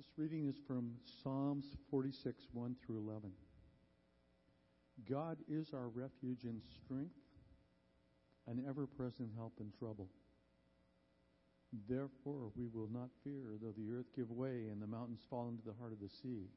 This 0.00 0.16
reading 0.16 0.48
is 0.48 0.56
from 0.66 0.92
Psalms 1.22 1.76
46, 1.90 2.44
1 2.54 2.76
through 2.86 2.96
11. 3.00 3.32
God 5.06 5.36
is 5.46 5.74
our 5.74 5.88
refuge 5.88 6.44
and 6.44 6.62
strength, 6.82 7.20
an 8.46 8.64
ever 8.66 8.86
present 8.86 9.28
help 9.36 9.52
in 9.60 9.70
trouble. 9.78 10.08
Therefore, 11.86 12.50
we 12.56 12.66
will 12.72 12.88
not 12.90 13.10
fear, 13.22 13.58
though 13.60 13.74
the 13.76 13.92
earth 13.92 14.06
give 14.16 14.30
way 14.30 14.68
and 14.72 14.80
the 14.80 14.86
mountains 14.86 15.20
fall 15.28 15.50
into 15.50 15.66
the 15.66 15.76
heart 15.78 15.92
of 15.92 16.00
the 16.00 16.08
sea, 16.08 16.48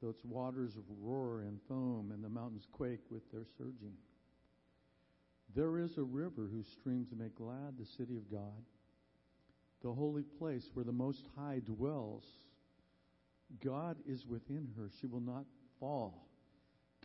though 0.00 0.08
its 0.08 0.24
waters 0.24 0.78
roar 1.02 1.42
and 1.42 1.60
foam 1.68 2.10
and 2.14 2.24
the 2.24 2.30
mountains 2.30 2.66
quake 2.72 3.04
with 3.10 3.30
their 3.30 3.44
surging. 3.58 3.92
There 5.54 5.78
is 5.78 5.98
a 5.98 6.04
river 6.04 6.48
whose 6.50 6.68
streams 6.68 7.08
make 7.14 7.34
glad 7.34 7.76
the 7.78 7.84
city 7.84 8.16
of 8.16 8.30
God, 8.30 8.64
the 9.82 9.92
holy 9.92 10.22
place 10.22 10.68
where 10.74 10.84
the 10.84 10.92
Most 10.92 11.24
High 11.36 11.60
dwells. 11.64 12.24
God 13.64 13.96
is 14.06 14.26
within 14.26 14.68
her. 14.76 14.90
She 15.00 15.06
will 15.06 15.20
not 15.20 15.44
fall. 15.80 16.28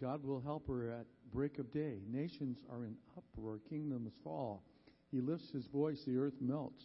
God 0.02 0.24
will 0.24 0.42
help 0.42 0.68
her 0.68 0.90
at 0.90 1.06
break 1.32 1.60
of 1.60 1.72
day. 1.72 2.00
Nations 2.10 2.58
are 2.70 2.86
in 2.86 2.96
uproar, 3.18 3.60
kingdoms 3.70 4.12
fall. 4.24 4.64
He 5.12 5.22
lifts 5.22 5.52
his 5.52 5.68
voice, 5.68 6.02
the 6.06 6.18
earth 6.18 6.34
melts. 6.42 6.84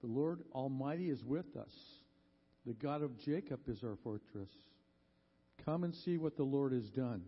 The 0.00 0.06
Lord 0.06 0.40
Almighty 0.54 1.10
is 1.10 1.22
with 1.22 1.56
us. 1.56 1.72
The 2.66 2.72
God 2.72 3.02
of 3.02 3.18
Jacob 3.18 3.60
is 3.68 3.84
our 3.84 3.96
fortress. 4.02 4.50
Come 5.64 5.84
and 5.84 5.94
see 5.94 6.16
what 6.16 6.36
the 6.36 6.44
Lord 6.44 6.72
has 6.72 6.90
done, 6.90 7.22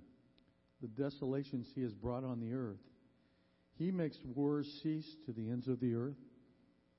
the 0.80 0.88
desolations 0.88 1.68
he 1.74 1.82
has 1.82 1.92
brought 1.92 2.24
on 2.24 2.40
the 2.40 2.54
earth. 2.54 2.80
He 3.78 3.90
makes 3.90 4.18
wars 4.34 4.80
cease 4.82 5.16
to 5.26 5.32
the 5.32 5.50
ends 5.50 5.68
of 5.68 5.80
the 5.80 5.94
earth. 5.94 6.16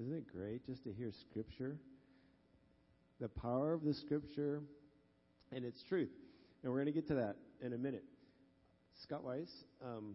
Isn't 0.00 0.14
it 0.14 0.32
great 0.32 0.64
just 0.64 0.84
to 0.84 0.92
hear 0.92 1.10
Scripture? 1.28 1.76
The 3.20 3.28
power 3.28 3.72
of 3.72 3.82
the 3.82 3.92
Scripture 3.92 4.62
and 5.50 5.64
its 5.64 5.82
truth. 5.82 6.12
And 6.62 6.72
we're 6.72 6.78
going 6.78 6.86
to 6.86 6.92
get 6.92 7.08
to 7.08 7.14
that 7.14 7.36
in 7.60 7.72
a 7.72 7.78
minute. 7.78 8.04
Scott 9.02 9.24
Weiss, 9.24 9.50
um, 9.84 10.14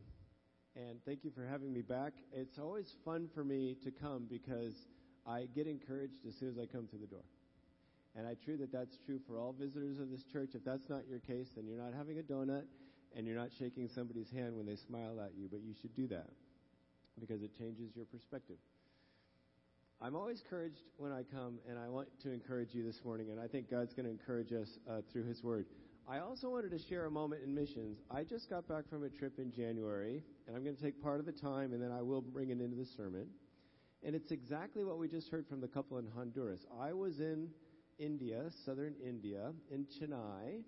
and 0.75 0.99
thank 1.05 1.25
you 1.25 1.31
for 1.31 1.45
having 1.45 1.73
me 1.73 1.81
back. 1.81 2.13
It's 2.31 2.57
always 2.57 2.89
fun 3.03 3.27
for 3.35 3.43
me 3.43 3.75
to 3.83 3.91
come 3.91 4.25
because 4.29 4.73
I 5.27 5.47
get 5.53 5.67
encouraged 5.67 6.25
as 6.27 6.35
soon 6.39 6.49
as 6.49 6.57
I 6.57 6.65
come 6.65 6.87
through 6.87 6.99
the 6.99 7.07
door. 7.07 7.25
And 8.15 8.25
I 8.25 8.35
true 8.45 8.55
that 8.57 8.71
that's 8.71 8.97
true 9.05 9.19
for 9.27 9.37
all 9.37 9.53
visitors 9.57 9.99
of 9.99 10.09
this 10.11 10.23
church. 10.31 10.51
If 10.53 10.63
that's 10.63 10.87
not 10.89 11.07
your 11.09 11.19
case, 11.19 11.47
then 11.55 11.67
you're 11.67 11.81
not 11.81 11.93
having 11.93 12.19
a 12.19 12.21
donut 12.21 12.63
and 13.17 13.27
you're 13.27 13.37
not 13.37 13.49
shaking 13.59 13.89
somebody's 13.93 14.29
hand 14.29 14.55
when 14.55 14.65
they 14.65 14.77
smile 14.77 15.19
at 15.19 15.31
you, 15.37 15.49
but 15.51 15.61
you 15.61 15.73
should 15.81 15.93
do 15.93 16.07
that 16.07 16.29
because 17.19 17.41
it 17.41 17.51
changes 17.57 17.91
your 17.95 18.05
perspective. 18.05 18.57
I'm 20.03 20.17
always 20.17 20.41
encouraged 20.41 20.81
when 20.97 21.13
I 21.13 21.23
come, 21.23 21.59
and 21.65 21.79
I 21.79 21.87
want 21.87 22.09
to 22.23 22.33
encourage 22.33 22.75
you 22.75 22.83
this 22.83 22.99
morning, 23.05 23.29
and 23.31 23.39
I 23.39 23.47
think 23.47 23.71
God's 23.71 23.93
going 23.93 24.03
to 24.03 24.11
encourage 24.11 24.51
us 24.51 24.67
uh, 24.89 24.97
through 25.09 25.23
His 25.23 25.41
Word. 25.41 25.65
I 26.09 26.19
also 26.19 26.49
wanted 26.49 26.71
to 26.71 26.79
share 26.89 27.05
a 27.05 27.09
moment 27.09 27.41
in 27.45 27.55
missions. 27.55 27.99
I 28.11 28.25
just 28.25 28.49
got 28.49 28.67
back 28.67 28.89
from 28.89 29.05
a 29.05 29.09
trip 29.09 29.39
in 29.39 29.49
January, 29.49 30.21
and 30.45 30.57
I'm 30.57 30.63
going 30.65 30.75
to 30.75 30.83
take 30.83 31.01
part 31.01 31.21
of 31.21 31.25
the 31.25 31.31
time, 31.31 31.71
and 31.71 31.81
then 31.81 31.93
I 31.93 32.01
will 32.01 32.19
bring 32.19 32.49
it 32.49 32.59
into 32.59 32.75
the 32.75 32.85
sermon. 32.97 33.27
And 34.05 34.13
it's 34.13 34.31
exactly 34.31 34.83
what 34.83 34.99
we 34.99 35.07
just 35.07 35.29
heard 35.29 35.47
from 35.47 35.61
the 35.61 35.69
couple 35.69 35.97
in 35.97 36.07
Honduras. 36.13 36.65
I 36.81 36.91
was 36.91 37.21
in 37.21 37.47
India, 37.97 38.43
southern 38.65 38.95
India, 39.01 39.53
in 39.71 39.85
Chennai, 39.85 40.63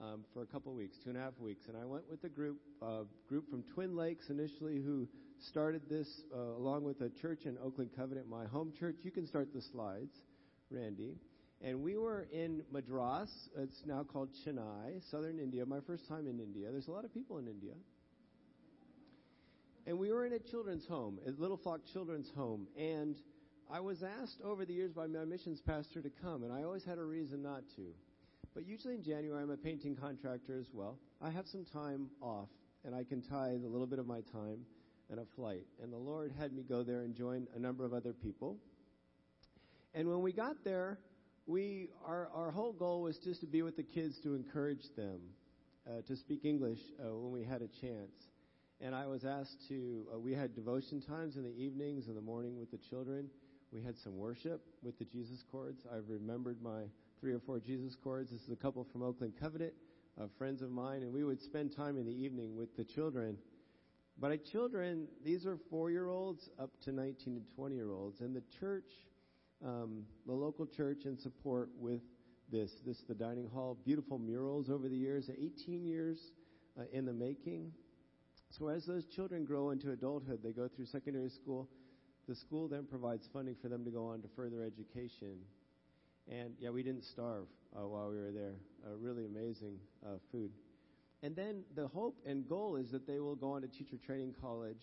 um, 0.00 0.24
for 0.32 0.42
a 0.42 0.46
couple 0.46 0.72
weeks, 0.74 0.96
two 1.02 1.10
and 1.10 1.18
a 1.18 1.20
half 1.20 1.38
weeks, 1.38 1.64
and 1.68 1.76
I 1.76 1.84
went 1.84 2.08
with 2.10 2.24
a 2.24 2.28
group, 2.28 2.58
uh, 2.82 3.02
group 3.28 3.50
from 3.50 3.62
Twin 3.74 3.96
Lakes 3.96 4.30
initially, 4.30 4.80
who 4.80 5.06
started 5.50 5.82
this 5.88 6.08
uh, 6.34 6.56
along 6.56 6.84
with 6.84 7.00
a 7.00 7.10
church 7.20 7.40
in 7.44 7.56
Oakland 7.62 7.90
Covenant, 7.96 8.28
my 8.28 8.46
home 8.46 8.72
church. 8.78 8.96
You 9.02 9.10
can 9.10 9.26
start 9.26 9.52
the 9.54 9.62
slides, 9.72 10.14
Randy. 10.70 11.16
And 11.62 11.82
we 11.82 11.98
were 11.98 12.26
in 12.32 12.62
Madras. 12.72 13.30
It's 13.58 13.82
now 13.84 14.02
called 14.02 14.30
Chennai, 14.46 15.02
southern 15.10 15.38
India. 15.38 15.66
My 15.66 15.80
first 15.86 16.08
time 16.08 16.26
in 16.26 16.40
India. 16.40 16.68
There's 16.70 16.88
a 16.88 16.90
lot 16.90 17.04
of 17.04 17.12
people 17.12 17.38
in 17.38 17.46
India. 17.46 17.74
And 19.86 19.98
we 19.98 20.10
were 20.10 20.24
in 20.24 20.32
a 20.32 20.38
children's 20.38 20.86
home, 20.86 21.18
a 21.26 21.30
Little 21.40 21.58
Flock 21.58 21.80
Children's 21.92 22.30
Home. 22.34 22.66
And 22.78 23.16
I 23.70 23.80
was 23.80 24.02
asked 24.02 24.40
over 24.42 24.64
the 24.64 24.72
years 24.72 24.92
by 24.92 25.06
my 25.06 25.24
missions 25.24 25.60
pastor 25.60 26.00
to 26.02 26.10
come, 26.22 26.42
and 26.42 26.52
I 26.52 26.62
always 26.62 26.84
had 26.84 26.98
a 26.98 27.04
reason 27.04 27.42
not 27.42 27.62
to. 27.76 27.92
But 28.54 28.66
usually 28.66 28.94
in 28.94 29.02
January, 29.02 29.42
I'm 29.42 29.50
a 29.50 29.56
painting 29.56 29.96
contractor 29.96 30.58
as 30.58 30.66
well. 30.72 30.98
I 31.22 31.30
have 31.30 31.46
some 31.46 31.64
time 31.64 32.10
off, 32.20 32.48
and 32.84 32.94
I 32.94 33.04
can 33.04 33.22
tithe 33.22 33.64
a 33.64 33.68
little 33.68 33.86
bit 33.86 33.98
of 33.98 34.06
my 34.06 34.20
time 34.32 34.64
and 35.10 35.20
a 35.20 35.24
flight. 35.36 35.66
And 35.82 35.92
the 35.92 35.98
Lord 35.98 36.32
had 36.38 36.52
me 36.52 36.62
go 36.62 36.82
there 36.82 37.00
and 37.02 37.14
join 37.14 37.46
a 37.54 37.58
number 37.58 37.84
of 37.84 37.92
other 37.92 38.12
people. 38.12 38.56
And 39.94 40.08
when 40.08 40.22
we 40.22 40.32
got 40.32 40.64
there, 40.64 40.98
we 41.46 41.88
our 42.06 42.28
our 42.34 42.50
whole 42.50 42.72
goal 42.72 43.02
was 43.02 43.18
just 43.18 43.40
to 43.40 43.46
be 43.46 43.62
with 43.62 43.76
the 43.76 43.82
kids 43.82 44.18
to 44.22 44.34
encourage 44.34 44.84
them 44.96 45.20
uh, 45.86 46.02
to 46.06 46.16
speak 46.16 46.44
English 46.44 46.78
uh, 47.00 47.14
when 47.14 47.32
we 47.32 47.44
had 47.44 47.62
a 47.62 47.68
chance. 47.80 48.12
And 48.80 48.94
I 48.94 49.06
was 49.06 49.24
asked 49.24 49.68
to. 49.68 50.06
Uh, 50.14 50.18
we 50.18 50.32
had 50.32 50.54
devotion 50.54 51.02
times 51.02 51.36
in 51.36 51.42
the 51.42 51.50
evenings 51.50 52.06
and 52.06 52.16
the 52.16 52.22
morning 52.22 52.58
with 52.58 52.70
the 52.70 52.78
children. 52.88 53.28
We 53.72 53.82
had 53.82 53.96
some 53.96 54.16
worship 54.16 54.62
with 54.82 54.98
the 54.98 55.04
Jesus 55.04 55.44
chords. 55.50 55.86
I've 55.94 56.08
remembered 56.08 56.60
my 56.60 56.82
three 57.20 57.32
or 57.32 57.38
four 57.38 57.60
Jesus 57.60 57.94
chords. 58.02 58.32
This 58.32 58.40
is 58.42 58.50
a 58.50 58.56
couple 58.56 58.84
from 58.90 59.02
Oakland 59.02 59.34
Covenant, 59.38 59.72
uh, 60.20 60.24
friends 60.36 60.60
of 60.60 60.72
mine, 60.72 61.02
and 61.02 61.12
we 61.12 61.22
would 61.22 61.40
spend 61.40 61.74
time 61.76 61.96
in 61.96 62.04
the 62.04 62.12
evening 62.12 62.56
with 62.56 62.76
the 62.76 62.82
children. 62.82 63.36
But 64.18 64.32
our 64.32 64.38
children, 64.38 65.06
these 65.24 65.46
are 65.46 65.56
four-year-olds 65.70 66.50
up 66.58 66.70
to 66.82 66.92
19 66.92 67.36
and 67.36 67.44
20-year-olds, 67.56 68.20
and 68.20 68.34
the 68.34 68.42
church, 68.58 68.90
um, 69.64 70.02
the 70.26 70.32
local 70.32 70.66
church, 70.66 71.04
in 71.04 71.16
support 71.16 71.70
with 71.78 72.00
this. 72.50 72.72
This 72.84 72.96
is 72.96 73.04
the 73.06 73.14
dining 73.14 73.48
hall. 73.48 73.78
Beautiful 73.84 74.18
murals 74.18 74.68
over 74.68 74.88
the 74.88 74.96
years, 74.96 75.30
18 75.30 75.84
years 75.84 76.32
uh, 76.76 76.82
in 76.92 77.04
the 77.04 77.12
making. 77.12 77.70
So 78.50 78.66
as 78.66 78.84
those 78.84 79.06
children 79.06 79.44
grow 79.44 79.70
into 79.70 79.92
adulthood, 79.92 80.40
they 80.42 80.50
go 80.50 80.66
through 80.66 80.86
secondary 80.86 81.30
school. 81.30 81.68
The 82.30 82.36
school 82.36 82.68
then 82.68 82.84
provides 82.88 83.28
funding 83.32 83.56
for 83.60 83.68
them 83.68 83.84
to 83.84 83.90
go 83.90 84.06
on 84.06 84.22
to 84.22 84.28
further 84.36 84.62
education. 84.62 85.38
And 86.28 86.54
yeah, 86.60 86.70
we 86.70 86.84
didn't 86.84 87.02
starve 87.02 87.48
uh, 87.76 87.88
while 87.88 88.08
we 88.08 88.18
were 88.18 88.30
there. 88.30 88.54
Uh, 88.86 88.94
really 88.98 89.24
amazing 89.24 89.78
uh, 90.06 90.10
food. 90.30 90.52
And 91.24 91.34
then 91.34 91.64
the 91.74 91.88
hope 91.88 92.14
and 92.24 92.48
goal 92.48 92.76
is 92.76 92.88
that 92.92 93.04
they 93.04 93.18
will 93.18 93.34
go 93.34 93.54
on 93.54 93.62
to 93.62 93.66
teacher 93.66 93.96
training 94.06 94.36
college, 94.40 94.78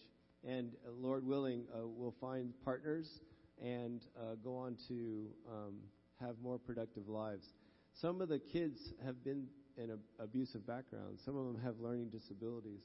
and 0.46 0.74
uh, 0.85 0.91
Lord 1.00 1.25
willing, 1.25 1.63
uh, 1.74 1.88
will 1.88 2.13
find 2.19 2.52
partners 2.66 3.22
and 3.64 4.02
uh, 4.19 4.35
go 4.44 4.58
on 4.58 4.75
to 4.90 5.28
um, 5.50 5.75
have 6.19 6.35
more 6.44 6.58
productive 6.58 7.08
lives. 7.08 7.47
Some 7.94 8.19
of 8.19 8.28
the 8.28 8.40
kids 8.40 8.91
have 9.06 9.24
been 9.24 9.46
in 9.78 9.97
abusive 10.19 10.68
background. 10.68 11.18
Some 11.24 11.38
of 11.38 11.46
them 11.46 11.64
have 11.64 11.79
learning 11.79 12.09
disabilities. 12.09 12.81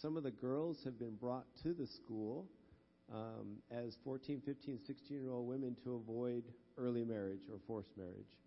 Some 0.00 0.16
of 0.16 0.22
the 0.22 0.30
girls 0.30 0.84
have 0.84 0.96
been 0.96 1.16
brought 1.16 1.46
to 1.64 1.74
the 1.74 1.88
school 1.88 2.46
um, 3.12 3.56
as 3.70 3.96
14, 4.04 4.42
15, 4.44 4.78
16 4.86 5.20
year 5.20 5.32
old 5.32 5.46
women 5.46 5.76
to 5.84 5.94
avoid 5.94 6.44
early 6.78 7.04
marriage 7.04 7.42
or 7.50 7.58
forced 7.66 7.96
marriage. 7.96 8.38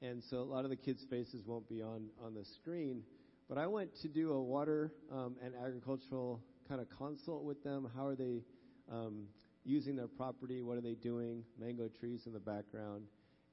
And 0.00 0.22
so 0.22 0.38
a 0.38 0.42
lot 0.42 0.64
of 0.64 0.70
the 0.70 0.76
kids' 0.76 1.04
faces 1.08 1.44
won't 1.46 1.68
be 1.68 1.80
on, 1.80 2.08
on 2.24 2.34
the 2.34 2.44
screen. 2.44 3.02
But 3.48 3.58
I 3.58 3.66
went 3.66 3.94
to 4.02 4.08
do 4.08 4.32
a 4.32 4.42
water 4.42 4.92
um, 5.12 5.36
and 5.42 5.54
agricultural 5.54 6.40
kind 6.68 6.80
of 6.80 6.88
consult 6.96 7.44
with 7.44 7.62
them. 7.62 7.88
How 7.94 8.06
are 8.06 8.16
they 8.16 8.42
um, 8.90 9.26
using 9.64 9.94
their 9.94 10.08
property? 10.08 10.62
What 10.62 10.76
are 10.78 10.80
they 10.80 10.94
doing? 10.94 11.44
Mango 11.58 11.88
trees 11.88 12.22
in 12.26 12.32
the 12.32 12.40
background. 12.40 13.04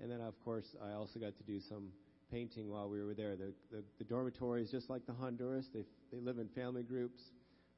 And 0.01 0.09
then, 0.09 0.21
of 0.21 0.39
course, 0.43 0.75
I 0.83 0.93
also 0.93 1.19
got 1.19 1.37
to 1.37 1.43
do 1.43 1.59
some 1.59 1.89
painting 2.31 2.69
while 2.69 2.89
we 2.89 3.03
were 3.03 3.13
there. 3.13 3.35
The, 3.35 3.53
the, 3.71 3.83
the 3.97 4.03
dormitory 4.03 4.63
is 4.63 4.71
just 4.71 4.89
like 4.89 5.05
the 5.05 5.13
Honduras. 5.13 5.67
They, 5.73 5.83
they 6.11 6.19
live 6.19 6.37
in 6.37 6.47
family 6.49 6.83
groups. 6.83 7.21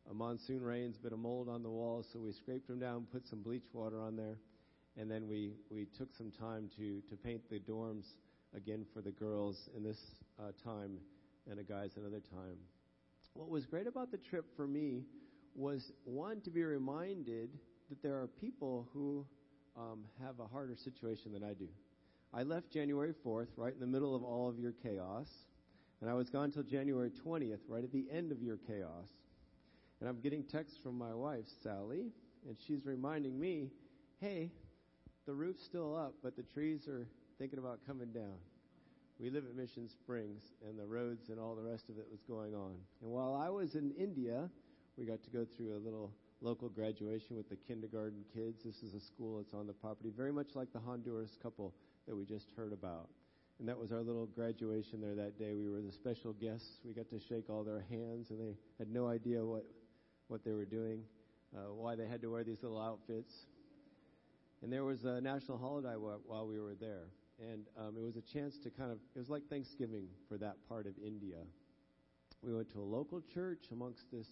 A 0.10 0.14
monsoon 0.14 0.62
rain's 0.62 0.98
bit 0.98 1.14
of 1.14 1.20
mold 1.20 1.48
on 1.48 1.64
the 1.64 1.70
walls, 1.70 2.08
so 2.12 2.20
we 2.20 2.32
scraped 2.32 2.68
them 2.68 2.80
down, 2.80 3.06
put 3.12 3.28
some 3.28 3.42
bleach 3.42 3.68
water 3.74 4.02
on 4.02 4.16
there, 4.16 4.38
and 4.98 5.10
then 5.10 5.28
we, 5.28 5.54
we 5.70 5.86
took 5.98 6.14
some 6.14 6.32
time 6.32 6.70
to, 6.78 7.02
to 7.10 7.16
paint 7.16 7.42
the 7.50 7.60
dorms 7.60 8.06
again 8.56 8.86
for 8.94 9.02
the 9.02 9.12
girls 9.12 9.70
in 9.76 9.84
this 9.84 10.00
uh, 10.40 10.52
time 10.64 10.98
and 11.50 11.60
the 11.60 11.64
guys 11.64 11.92
another 11.98 12.20
time. 12.20 12.58
What 13.34 13.50
was 13.50 13.66
great 13.66 13.88
about 13.88 14.12
the 14.12 14.18
trip 14.18 14.46
for 14.56 14.68
me 14.68 15.04
was 15.56 15.92
one 16.04 16.42
to 16.42 16.50
be 16.50 16.64
reminded 16.64 17.50
that 17.90 18.02
there 18.02 18.16
are 18.16 18.28
people 18.28 18.88
who 18.94 19.26
um, 19.78 20.04
have 20.22 20.40
a 20.40 20.48
harder 20.48 20.76
situation 20.76 21.32
than 21.32 21.44
I 21.44 21.54
do. 21.54 21.68
I 22.34 22.44
left 22.44 22.72
January 22.72 23.14
4th, 23.26 23.48
right 23.58 23.74
in 23.74 23.80
the 23.80 23.88
middle 23.88 24.16
of 24.16 24.24
all 24.24 24.48
of 24.50 24.58
your 24.58 24.72
chaos, 24.72 25.30
and 26.00 26.10
I 26.10 26.14
was 26.14 26.30
gone 26.30 26.46
until 26.46 26.64
January 26.64 27.12
20th, 27.26 27.60
right 27.68 27.84
at 27.84 27.92
the 27.92 28.06
end 28.12 28.32
of 28.32 28.42
your 28.42 28.58
chaos. 28.58 29.08
And 30.02 30.10
I'm 30.10 30.20
getting 30.20 30.44
texts 30.44 30.80
from 30.82 30.98
my 30.98 31.14
wife, 31.14 31.46
Sally, 31.62 32.08
and 32.48 32.58
she's 32.68 32.86
reminding 32.86 33.40
me, 33.40 33.70
hey, 34.20 34.52
the 35.28 35.34
roof's 35.34 35.64
still 35.64 35.96
up, 35.96 36.16
but 36.24 36.36
the 36.36 36.42
trees 36.42 36.88
are 36.88 37.08
thinking 37.38 37.60
about 37.60 37.80
coming 37.86 38.12
down. 38.12 38.34
We 39.20 39.30
live 39.30 39.46
at 39.46 39.56
Mission 39.56 39.88
Springs, 39.88 40.42
and 40.68 40.80
the 40.80 40.86
roads 40.88 41.30
and 41.30 41.40
all 41.40 41.54
the 41.54 41.62
rest 41.62 41.90
of 41.90 42.00
it 42.00 42.08
was 42.10 42.22
going 42.28 42.56
on. 42.56 42.74
And 43.04 43.12
while 43.12 43.36
I 43.36 43.50
was 43.50 43.76
in 43.76 43.92
India, 43.92 44.50
we 44.98 45.06
got 45.06 45.24
to 45.24 45.30
go 45.30 45.46
through 45.56 45.78
a 45.78 45.86
little 45.86 46.12
local 46.42 46.70
graduation 46.70 47.38
with 47.38 47.48
the 47.48 47.56
kindergarten 47.56 48.24
kids. 48.34 48.64
This 48.66 48.82
is 48.82 48.96
a 48.96 49.00
school 49.00 49.38
that's 49.38 49.54
on 49.54 49.68
the 49.68 49.74
property, 49.74 50.10
very 50.16 50.34
much 50.34 50.56
like 50.56 50.74
the 50.74 50.80
Honduras 50.80 51.38
couple 51.44 51.76
that 52.08 52.16
we 52.16 52.26
just 52.26 52.48
heard 52.58 52.74
about. 52.74 53.08
And 53.60 53.70
that 53.70 53.78
was 53.78 53.92
our 53.92 54.02
little 54.02 54.26
graduation 54.26 55.00
there 55.00 55.14
that 55.14 55.38
day. 55.38 55.54
We 55.54 55.70
were 55.70 55.82
the 55.82 55.92
special 55.92 56.34
guests. 56.34 56.80
We 56.84 56.94
got 56.94 57.08
to 57.12 57.20
shake 57.20 57.48
all 57.48 57.64
their 57.64 57.86
hands, 57.92 58.32
and 58.32 58.40
they 58.42 58.58
had 58.80 58.90
no 58.90 59.08
idea 59.08 59.46
what, 59.46 59.64
what 60.32 60.46
they 60.46 60.54
were 60.54 60.66
doing, 60.66 61.02
uh, 61.56 61.74
why 61.74 61.96
they 61.96 62.08
had 62.08 62.22
to 62.22 62.32
wear 62.32 62.44
these 62.44 62.64
little 62.64 62.82
outfits. 62.82 63.34
And 64.64 64.72
there 64.72 64.86
was 64.86 65.04
a 65.04 65.20
national 65.20 65.58
holiday 65.58 65.96
while 65.96 66.48
we 66.48 66.60
were 66.60 66.76
there. 66.80 67.10
And 67.40 67.66
um, 67.78 67.96
it 67.98 68.04
was 68.04 68.16
a 68.16 68.22
chance 68.22 68.58
to 68.64 68.70
kind 68.70 68.92
of, 68.92 69.00
it 69.16 69.20
was 69.20 69.30
like 69.30 69.44
Thanksgiving 69.50 70.08
for 70.30 70.38
that 70.38 70.56
part 70.70 70.86
of 70.86 70.94
India. 71.06 71.40
We 72.42 72.54
went 72.54 72.72
to 72.72 72.80
a 72.80 72.88
local 72.98 73.22
church 73.34 73.66
amongst 73.72 74.12
this 74.12 74.28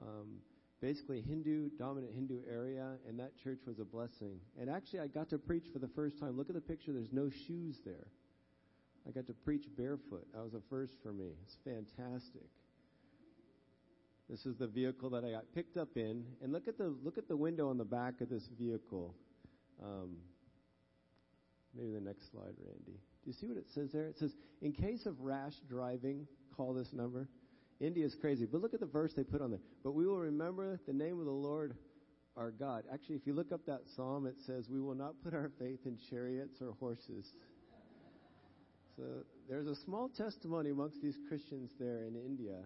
um, 0.00 0.38
basically 0.80 1.20
Hindu, 1.20 1.70
dominant 1.78 2.14
Hindu 2.14 2.40
area, 2.50 2.92
and 3.08 3.18
that 3.18 3.36
church 3.36 3.60
was 3.66 3.78
a 3.78 3.84
blessing. 3.84 4.38
And 4.58 4.70
actually, 4.70 5.00
I 5.00 5.08
got 5.08 5.28
to 5.30 5.38
preach 5.38 5.64
for 5.72 5.80
the 5.80 5.88
first 5.88 6.18
time. 6.18 6.36
Look 6.36 6.48
at 6.48 6.54
the 6.54 6.60
picture, 6.60 6.92
there's 6.92 7.12
no 7.12 7.28
shoes 7.28 7.80
there. 7.84 8.06
I 9.06 9.10
got 9.10 9.26
to 9.26 9.34
preach 9.34 9.66
barefoot. 9.76 10.26
That 10.32 10.42
was 10.42 10.54
a 10.54 10.60
first 10.70 10.94
for 11.02 11.12
me. 11.12 11.30
It's 11.44 11.56
fantastic. 11.64 12.48
This 14.28 14.44
is 14.44 14.56
the 14.56 14.66
vehicle 14.66 15.10
that 15.10 15.24
I 15.24 15.30
got 15.30 15.44
picked 15.54 15.76
up 15.76 15.96
in, 15.96 16.24
and 16.42 16.52
look 16.52 16.66
at 16.66 16.76
the 16.76 16.94
look 17.04 17.16
at 17.16 17.28
the 17.28 17.36
window 17.36 17.70
on 17.70 17.78
the 17.78 17.84
back 17.84 18.20
of 18.20 18.28
this 18.28 18.48
vehicle. 18.58 19.14
Um, 19.82 20.16
maybe 21.76 21.92
the 21.92 22.00
next 22.00 22.30
slide, 22.32 22.54
Randy. 22.58 22.98
Do 22.98 23.30
you 23.30 23.32
see 23.32 23.46
what 23.46 23.56
it 23.56 23.66
says 23.72 23.92
there? 23.92 24.06
It 24.06 24.18
says, 24.18 24.34
"In 24.62 24.72
case 24.72 25.06
of 25.06 25.20
rash 25.20 25.54
driving, 25.68 26.26
call 26.56 26.74
this 26.74 26.92
number." 26.92 27.28
India 27.78 28.06
is 28.06 28.14
crazy, 28.14 28.46
but 28.46 28.62
look 28.62 28.72
at 28.72 28.80
the 28.80 28.86
verse 28.86 29.12
they 29.14 29.22
put 29.22 29.42
on 29.42 29.50
there. 29.50 29.60
But 29.84 29.92
we 29.92 30.06
will 30.06 30.18
remember 30.18 30.80
the 30.86 30.94
name 30.94 31.20
of 31.20 31.26
the 31.26 31.30
Lord 31.30 31.76
our 32.36 32.50
God. 32.50 32.84
Actually, 32.92 33.16
if 33.16 33.26
you 33.26 33.34
look 33.34 33.52
up 33.52 33.64
that 33.66 33.82
psalm, 33.94 34.26
it 34.26 34.40
says, 34.40 34.68
"We 34.68 34.80
will 34.80 34.94
not 34.94 35.22
put 35.22 35.34
our 35.34 35.50
faith 35.58 35.86
in 35.86 35.98
chariots 36.10 36.60
or 36.60 36.72
horses." 36.72 37.36
So 38.96 39.02
there's 39.46 39.66
a 39.66 39.74
small 39.74 40.08
testimony 40.08 40.70
amongst 40.70 41.02
these 41.02 41.18
Christians 41.28 41.70
there 41.78 42.04
in 42.04 42.16
India, 42.16 42.64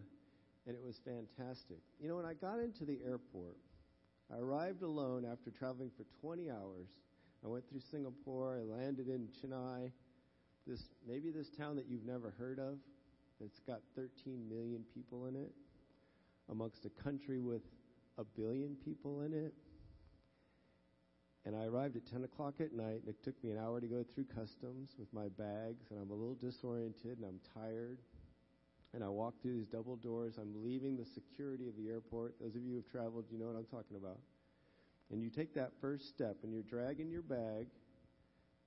and 0.67 0.77
it 0.77 0.83
was 0.85 1.01
fantastic. 1.05 1.79
You 2.01 2.09
know, 2.09 2.17
when 2.17 2.27
I 2.27 2.35
got 2.35 2.61
into 2.61 2.85
the 2.85 2.99
airport, 3.05 3.57
I 4.33 4.39
arrived 4.39 4.83
alone 4.83 5.25
after 5.31 5.51
traveling 5.51 5.91
for 5.97 6.05
20 6.21 6.51
hours. 6.51 6.89
I 7.45 7.49
went 7.49 7.69
through 7.69 7.81
Singapore. 7.91 8.61
I 8.61 8.63
landed 8.63 9.09
in 9.09 9.29
Chennai, 9.43 9.91
this 10.67 10.85
maybe 11.09 11.31
this 11.31 11.49
town 11.49 11.77
that 11.77 11.87
you've 11.89 12.05
never 12.05 12.35
heard 12.39 12.59
of. 12.59 12.79
It's 13.43 13.59
got 13.61 13.81
13 13.97 14.49
million 14.49 14.85
people 14.95 15.27
in 15.27 15.35
it, 15.35 15.53
amongst 16.51 16.85
a 16.85 17.03
country 17.03 17.41
with 17.41 17.63
a 18.19 18.25
billion 18.25 18.77
people 18.85 19.23
in 19.23 19.33
it. 19.33 19.55
And 21.47 21.57
I 21.57 21.65
arrived 21.65 21.97
at 21.97 22.07
10 22.07 22.25
o'clock 22.25 22.55
at 22.61 22.75
night, 22.75 23.01
and 23.01 23.09
it 23.09 23.25
took 23.25 23.43
me 23.43 23.51
an 23.51 23.59
hour 23.59 23.81
to 23.81 23.87
go 23.87 24.05
through 24.15 24.25
customs 24.25 24.91
with 24.99 25.11
my 25.15 25.29
bags, 25.39 25.87
and 25.91 25.99
I'm 25.99 26.11
a 26.11 26.15
little 26.15 26.35
disoriented, 26.35 27.17
and 27.19 27.25
I'm 27.25 27.41
tired. 27.55 27.99
And 28.93 29.05
I 29.05 29.09
walk 29.09 29.35
through 29.41 29.57
these 29.57 29.69
double 29.69 29.97
doors. 29.97 30.37
I'm 30.39 30.65
leaving 30.65 30.97
the 30.97 31.05
security 31.05 31.69
of 31.69 31.77
the 31.77 31.89
airport. 31.89 32.35
Those 32.41 32.57
of 32.57 32.63
you 32.63 32.71
who 32.71 32.77
have 32.77 32.91
traveled, 32.91 33.27
you 33.31 33.39
know 33.39 33.47
what 33.47 33.57
I'm 33.57 33.67
talking 33.67 33.97
about. 33.97 34.19
And 35.13 35.23
you 35.23 35.31
take 35.31 35.55
that 35.55 35.73
first 35.81 36.09
step, 36.09 36.37
and 36.43 36.53
you're 36.53 36.63
dragging 36.63 37.11
your 37.11 37.23
bag, 37.23 37.67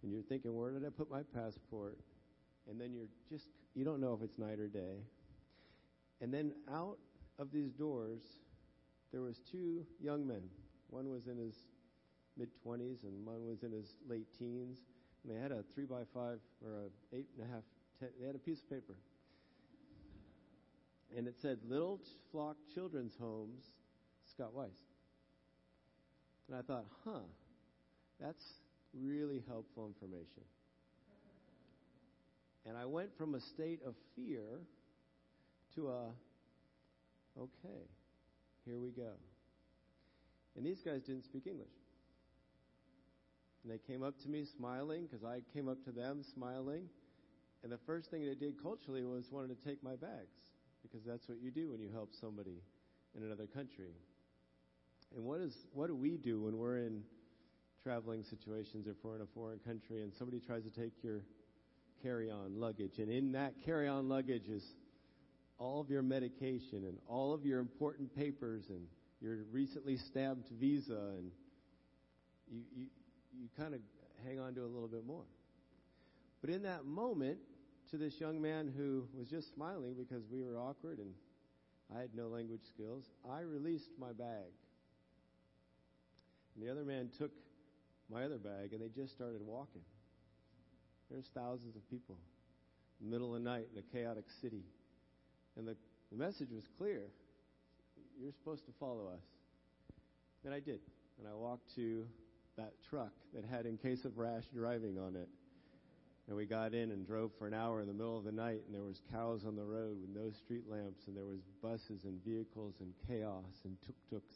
and 0.02 0.12
you're 0.12 0.22
thinking, 0.22 0.56
where 0.56 0.72
did 0.72 0.86
I 0.86 0.90
put 0.90 1.10
my 1.10 1.22
passport? 1.34 1.98
And 2.70 2.80
then 2.80 2.94
you're 2.94 3.10
just, 3.30 3.48
you 3.76 3.84
don't 3.84 4.00
know 4.00 4.14
if 4.14 4.22
it's 4.22 4.38
night 4.38 4.60
or 4.60 4.68
day. 4.68 5.04
And 6.22 6.34
then 6.34 6.54
out 6.72 6.98
of 7.40 7.52
these 7.52 7.72
doors, 7.72 8.22
there 9.12 9.22
was 9.22 9.40
two 9.40 9.86
young 10.02 10.26
men. 10.28 10.42
One 10.90 11.10
was 11.10 11.28
in 11.28 11.38
his 11.38 11.56
mid 12.38 12.50
20s, 12.66 13.04
and 13.04 13.26
one 13.26 13.46
was 13.46 13.64
in 13.64 13.72
his 13.72 13.96
late 14.08 14.28
teens. 14.38 14.80
And 15.24 15.36
they 15.36 15.42
had 15.42 15.52
a 15.52 15.64
three 15.74 15.86
by 15.86 16.04
five 16.14 16.40
or 16.64 16.86
a 16.86 17.16
eight 17.16 17.28
and 17.38 17.50
a 17.50 17.54
half. 17.54 17.64
They 18.20 18.26
had 18.26 18.36
a 18.36 18.40
piece 18.40 18.62
of 18.62 18.70
paper, 18.70 18.96
and 21.16 21.28
it 21.28 21.36
said 21.42 21.60
Little 21.68 22.00
Flock 22.32 22.58
Children's 22.74 23.14
Homes, 23.20 23.64
Scott 24.32 24.54
Weiss. 24.54 24.70
And 26.48 26.58
I 26.58 26.62
thought, 26.62 26.86
huh, 27.06 27.20
that's 28.20 28.44
really 28.94 29.44
helpful 29.48 29.86
information. 29.86 30.44
And 32.66 32.78
I 32.78 32.86
went 32.86 33.10
from 33.18 33.36
a 33.36 33.42
state 33.42 33.82
of 33.86 33.96
fear 34.16 34.62
to 35.76 35.90
a, 35.90 36.06
okay, 37.38 37.84
here 38.66 38.80
we 38.80 38.90
go. 38.90 39.12
And 40.56 40.66
these 40.66 40.82
guys 40.82 41.02
didn't 41.02 41.26
speak 41.26 41.48
English. 41.48 41.68
And 43.64 43.72
they 43.72 43.80
came 43.80 44.04
up 44.04 44.20
to 44.24 44.30
me 44.30 44.46
smiling 44.58 45.08
because 45.10 45.24
I 45.24 45.40
came 45.54 45.68
up 45.68 45.84
to 45.86 45.92
them 45.92 46.24
smiling. 46.34 46.84
And 47.64 47.72
the 47.72 47.80
first 47.86 48.12
thing 48.12 48.26
they 48.26 48.36
did 48.36 48.62
culturally 48.62 49.04
was 49.04 49.26
wanted 49.32 49.58
to 49.58 49.70
take 49.70 49.84
my 49.84 49.96
bags 49.96 50.53
because 50.84 51.02
that's 51.06 51.28
what 51.28 51.40
you 51.42 51.50
do 51.52 51.72
when 51.72 51.80
you 51.80 51.90
help 51.92 52.10
somebody 52.20 52.62
in 53.16 53.24
another 53.24 53.48
country. 53.48 53.96
And 55.16 55.24
what 55.24 55.40
is 55.40 55.56
what 55.74 55.88
do 55.88 55.96
we 55.96 56.18
do 56.18 56.42
when 56.42 56.58
we're 56.58 56.78
in 56.78 57.04
traveling 57.84 58.24
situations 58.24 58.88
if 58.88 58.96
we're 59.04 59.16
in 59.16 59.22
a 59.22 59.28
foreign 59.34 59.60
country 59.60 60.04
and 60.04 60.14
somebody 60.18 60.40
tries 60.40 60.64
to 60.64 60.70
take 60.70 60.94
your 61.04 61.22
carry-on 62.02 62.60
luggage 62.60 63.00
and 63.00 63.10
in 63.10 63.34
that 63.34 63.54
carry-on 63.66 64.08
luggage 64.08 64.48
is 64.48 64.64
all 65.58 65.82
of 65.82 65.90
your 65.90 66.02
medication 66.02 66.86
and 66.86 66.98
all 67.08 67.34
of 67.34 67.46
your 67.46 67.60
important 67.60 68.14
papers 68.16 68.64
and 68.70 68.86
your 69.22 69.40
recently 69.52 69.98
stamped 69.98 70.50
visa 70.60 71.12
and 71.18 71.32
you, 72.50 72.62
you 72.76 72.86
you 73.40 73.48
kind 73.58 73.74
of 73.74 73.80
hang 74.26 74.40
on 74.40 74.54
to 74.56 74.62
a 74.62 74.68
little 74.68 74.88
bit 74.88 75.06
more. 75.06 75.26
But 76.42 76.50
in 76.50 76.64
that 76.64 76.86
moment, 76.86 77.40
to 77.94 77.98
this 78.00 78.20
young 78.20 78.42
man 78.42 78.74
who 78.76 79.04
was 79.16 79.30
just 79.30 79.54
smiling 79.54 79.94
because 79.94 80.24
we 80.32 80.42
were 80.42 80.58
awkward 80.58 80.98
and 80.98 81.14
I 81.96 82.00
had 82.00 82.10
no 82.16 82.28
language 82.28 82.64
skills, 82.68 83.04
I 83.32 83.42
released 83.42 83.92
my 84.00 84.12
bag. 84.12 84.50
And 86.56 86.66
the 86.66 86.72
other 86.72 86.84
man 86.84 87.12
took 87.20 87.30
my 88.12 88.24
other 88.24 88.40
bag 88.40 88.74
and 88.74 88.82
they 88.82 88.90
just 88.90 89.14
started 89.14 89.42
walking. 89.46 89.84
There's 91.12 91.30
thousands 91.36 91.76
of 91.76 91.88
people 91.92 92.18
middle 93.00 93.36
of 93.36 93.44
the 93.44 93.48
night 93.48 93.68
in 93.72 93.78
a 93.78 93.96
chaotic 93.96 94.26
city. 94.42 94.64
And 95.56 95.68
the, 95.68 95.76
the 96.12 96.18
message 96.18 96.50
was 96.52 96.64
clear. 96.80 97.02
You're 98.20 98.32
supposed 98.32 98.66
to 98.66 98.72
follow 98.80 99.08
us. 99.14 99.22
And 100.46 100.52
I 100.52 100.62
did. 100.62 100.80
And 101.20 101.28
I 101.28 101.36
walked 101.36 101.76
to 101.76 102.06
that 102.58 102.74
truck 102.90 103.12
that 103.36 103.46
had 103.46 103.68
in 103.68 103.78
case 103.78 104.04
of 104.04 104.18
rash 104.18 104.46
driving 104.52 104.98
on 104.98 105.16
it. 105.16 105.28
And 106.28 106.38
we 106.38 106.46
got 106.46 106.74
in 106.74 106.92
and 106.92 107.06
drove 107.06 107.32
for 107.38 107.48
an 107.48 107.54
hour 107.54 107.82
in 107.82 107.88
the 107.88 107.94
middle 107.94 108.18
of 108.18 108.24
the 108.24 108.32
night, 108.32 108.62
and 108.66 108.74
there 108.74 108.84
was 108.84 109.02
cows 109.12 109.44
on 109.46 109.58
the 109.58 109.64
road 109.64 109.98
with 110.00 110.10
no 110.10 110.32
street 110.32 110.64
lamps, 110.70 111.02
and 111.08 111.18
there 111.18 111.26
was 111.26 111.42
buses 111.62 112.06
and 112.06 112.24
vehicles 112.24 112.76
and 112.80 112.94
chaos 113.08 113.60
and 113.66 113.76
tuk-tuks, 113.86 114.36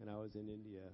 and 0.00 0.08
I 0.08 0.16
was 0.16 0.36
in 0.36 0.48
India. 0.48 0.86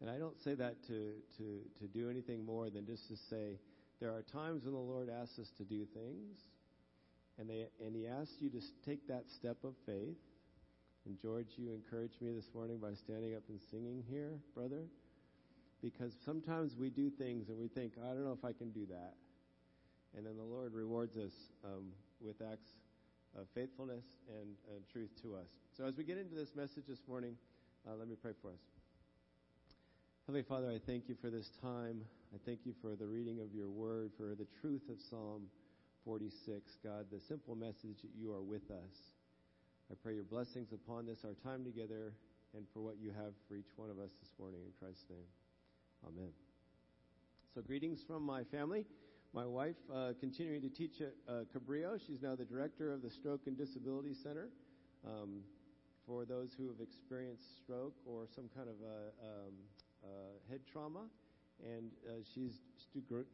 And 0.00 0.10
I 0.10 0.18
don't 0.18 0.36
say 0.42 0.54
that 0.54 0.82
to, 0.88 1.12
to, 1.38 1.60
to 1.80 1.86
do 1.86 2.10
anything 2.10 2.44
more 2.44 2.70
than 2.70 2.86
just 2.86 3.06
to 3.08 3.16
say 3.30 3.60
there 4.00 4.10
are 4.10 4.22
times 4.22 4.64
when 4.64 4.74
the 4.74 4.80
Lord 4.80 5.08
asks 5.08 5.38
us 5.38 5.50
to 5.58 5.64
do 5.64 5.86
things, 5.94 6.38
and, 7.38 7.48
they, 7.48 7.66
and 7.84 7.94
He 7.94 8.08
asks 8.08 8.34
you 8.40 8.50
to 8.50 8.60
take 8.84 9.06
that 9.06 9.24
step 9.38 9.58
of 9.62 9.74
faith. 9.86 10.18
And 11.06 11.16
George, 11.22 11.46
you 11.56 11.72
encouraged 11.72 12.20
me 12.20 12.32
this 12.32 12.50
morning 12.52 12.78
by 12.78 12.94
standing 12.94 13.36
up 13.36 13.44
and 13.48 13.60
singing 13.70 14.02
here, 14.10 14.40
brother 14.54 14.82
because 15.82 16.12
sometimes 16.24 16.76
we 16.76 16.90
do 16.90 17.10
things 17.10 17.48
and 17.48 17.58
we 17.58 17.68
think, 17.68 17.92
I 18.02 18.08
don't 18.08 18.24
know 18.24 18.36
if 18.36 18.44
I 18.44 18.52
can 18.52 18.70
do 18.70 18.86
that. 18.86 19.14
And 20.16 20.26
then 20.26 20.36
the 20.36 20.44
Lord 20.44 20.72
rewards 20.72 21.16
us 21.16 21.32
um, 21.64 21.92
with 22.20 22.36
acts 22.40 22.70
of 23.38 23.46
faithfulness 23.54 24.04
and, 24.28 24.56
and, 24.74 24.82
truth 24.90 25.10
to 25.22 25.36
us. 25.36 25.48
So 25.76 25.84
as 25.84 25.96
we 25.96 26.04
get 26.04 26.18
into 26.18 26.34
this 26.34 26.56
message 26.56 26.84
this 26.88 27.02
morning, 27.06 27.36
uh, 27.86 27.94
let 27.94 28.08
me 28.08 28.16
pray 28.20 28.32
for 28.40 28.48
us. 28.48 28.60
Heavenly 30.26 30.42
Father, 30.42 30.70
I 30.70 30.80
thank 30.84 31.08
you 31.08 31.14
for 31.20 31.30
this 31.30 31.50
time. 31.62 32.02
I 32.34 32.38
thank 32.44 32.60
you 32.64 32.74
for 32.82 32.96
the 32.96 33.06
reading 33.06 33.40
of 33.40 33.54
your 33.54 33.68
word, 33.68 34.10
for 34.16 34.34
the 34.34 34.46
truth 34.60 34.82
of 34.90 34.96
Psalm 35.10 35.42
46. 36.04 36.76
God, 36.82 37.06
the 37.12 37.20
simple 37.20 37.54
message 37.54 38.00
that 38.02 38.10
you 38.18 38.32
are 38.32 38.42
with 38.42 38.70
us. 38.70 39.12
I 39.90 39.94
pray 40.02 40.14
your 40.14 40.24
blessings 40.24 40.72
upon 40.72 41.06
this, 41.06 41.24
our 41.24 41.34
time 41.44 41.64
together, 41.64 42.12
and 42.54 42.66
for 42.72 42.80
what 42.80 42.96
you 43.00 43.10
have 43.10 43.32
for 43.48 43.56
each 43.56 43.72
one 43.76 43.90
of 43.90 43.98
us 43.98 44.10
this 44.20 44.32
morning. 44.38 44.60
In 44.66 44.72
Christ's 44.78 45.04
name. 45.08 45.47
Amen. 46.06 46.30
So, 47.54 47.60
greetings 47.60 48.02
from 48.06 48.22
my 48.22 48.44
family. 48.44 48.84
My 49.34 49.44
wife, 49.44 49.76
uh, 49.92 50.12
continuing 50.20 50.62
to 50.62 50.68
teach 50.68 51.00
at 51.00 51.14
uh, 51.28 51.44
Cabrillo. 51.52 51.98
She's 52.06 52.22
now 52.22 52.34
the 52.34 52.44
director 52.44 52.92
of 52.92 53.02
the 53.02 53.10
Stroke 53.10 53.42
and 53.46 53.58
Disability 53.58 54.14
Center 54.14 54.48
um, 55.06 55.40
for 56.06 56.24
those 56.24 56.54
who 56.56 56.68
have 56.68 56.80
experienced 56.80 57.58
stroke 57.62 57.94
or 58.06 58.26
some 58.34 58.48
kind 58.56 58.68
of 58.68 58.76
um, 59.22 59.52
head 60.50 60.60
trauma. 60.70 61.04
And 61.62 61.90
uh, 62.06 62.22
she's 62.34 62.60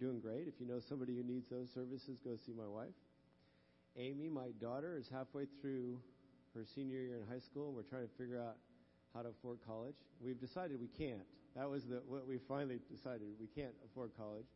doing 0.00 0.18
great. 0.20 0.48
If 0.48 0.54
you 0.58 0.66
know 0.66 0.80
somebody 0.80 1.14
who 1.14 1.22
needs 1.22 1.48
those 1.50 1.68
services, 1.72 2.18
go 2.24 2.36
see 2.44 2.52
my 2.56 2.66
wife. 2.66 2.94
Amy, 3.96 4.28
my 4.28 4.48
daughter, 4.60 4.96
is 4.98 5.08
halfway 5.08 5.46
through 5.60 6.00
her 6.54 6.64
senior 6.74 6.98
year 6.98 7.18
in 7.20 7.28
high 7.28 7.40
school, 7.40 7.66
and 7.68 7.76
we're 7.76 7.82
trying 7.82 8.08
to 8.08 8.14
figure 8.18 8.40
out 8.40 8.56
how 9.14 9.22
to 9.22 9.28
afford 9.28 9.58
college. 9.66 9.96
We've 10.20 10.40
decided 10.40 10.80
we 10.80 10.88
can't. 10.88 11.22
That 11.56 11.70
was 11.70 11.84
the, 11.84 12.02
what 12.06 12.26
we 12.26 12.38
finally 12.38 12.80
decided. 12.90 13.28
We 13.40 13.46
can't 13.46 13.74
afford 13.84 14.10
college. 14.16 14.50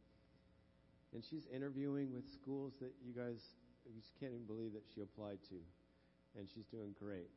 And 1.15 1.25
she's 1.25 1.47
interviewing 1.55 2.13
with 2.13 2.29
schools 2.29 2.75
that 2.81 2.93
you 3.05 3.15
guys 3.15 3.55
you 3.89 4.01
just 4.01 4.13
can't 4.21 4.33
even 4.33 4.45
believe 4.45 4.73
that 4.75 4.85
she 4.95 5.01
applied 5.01 5.39
to. 5.49 5.57
And 6.37 6.49
she's 6.49 6.67
doing 6.67 6.95
great. 6.99 7.31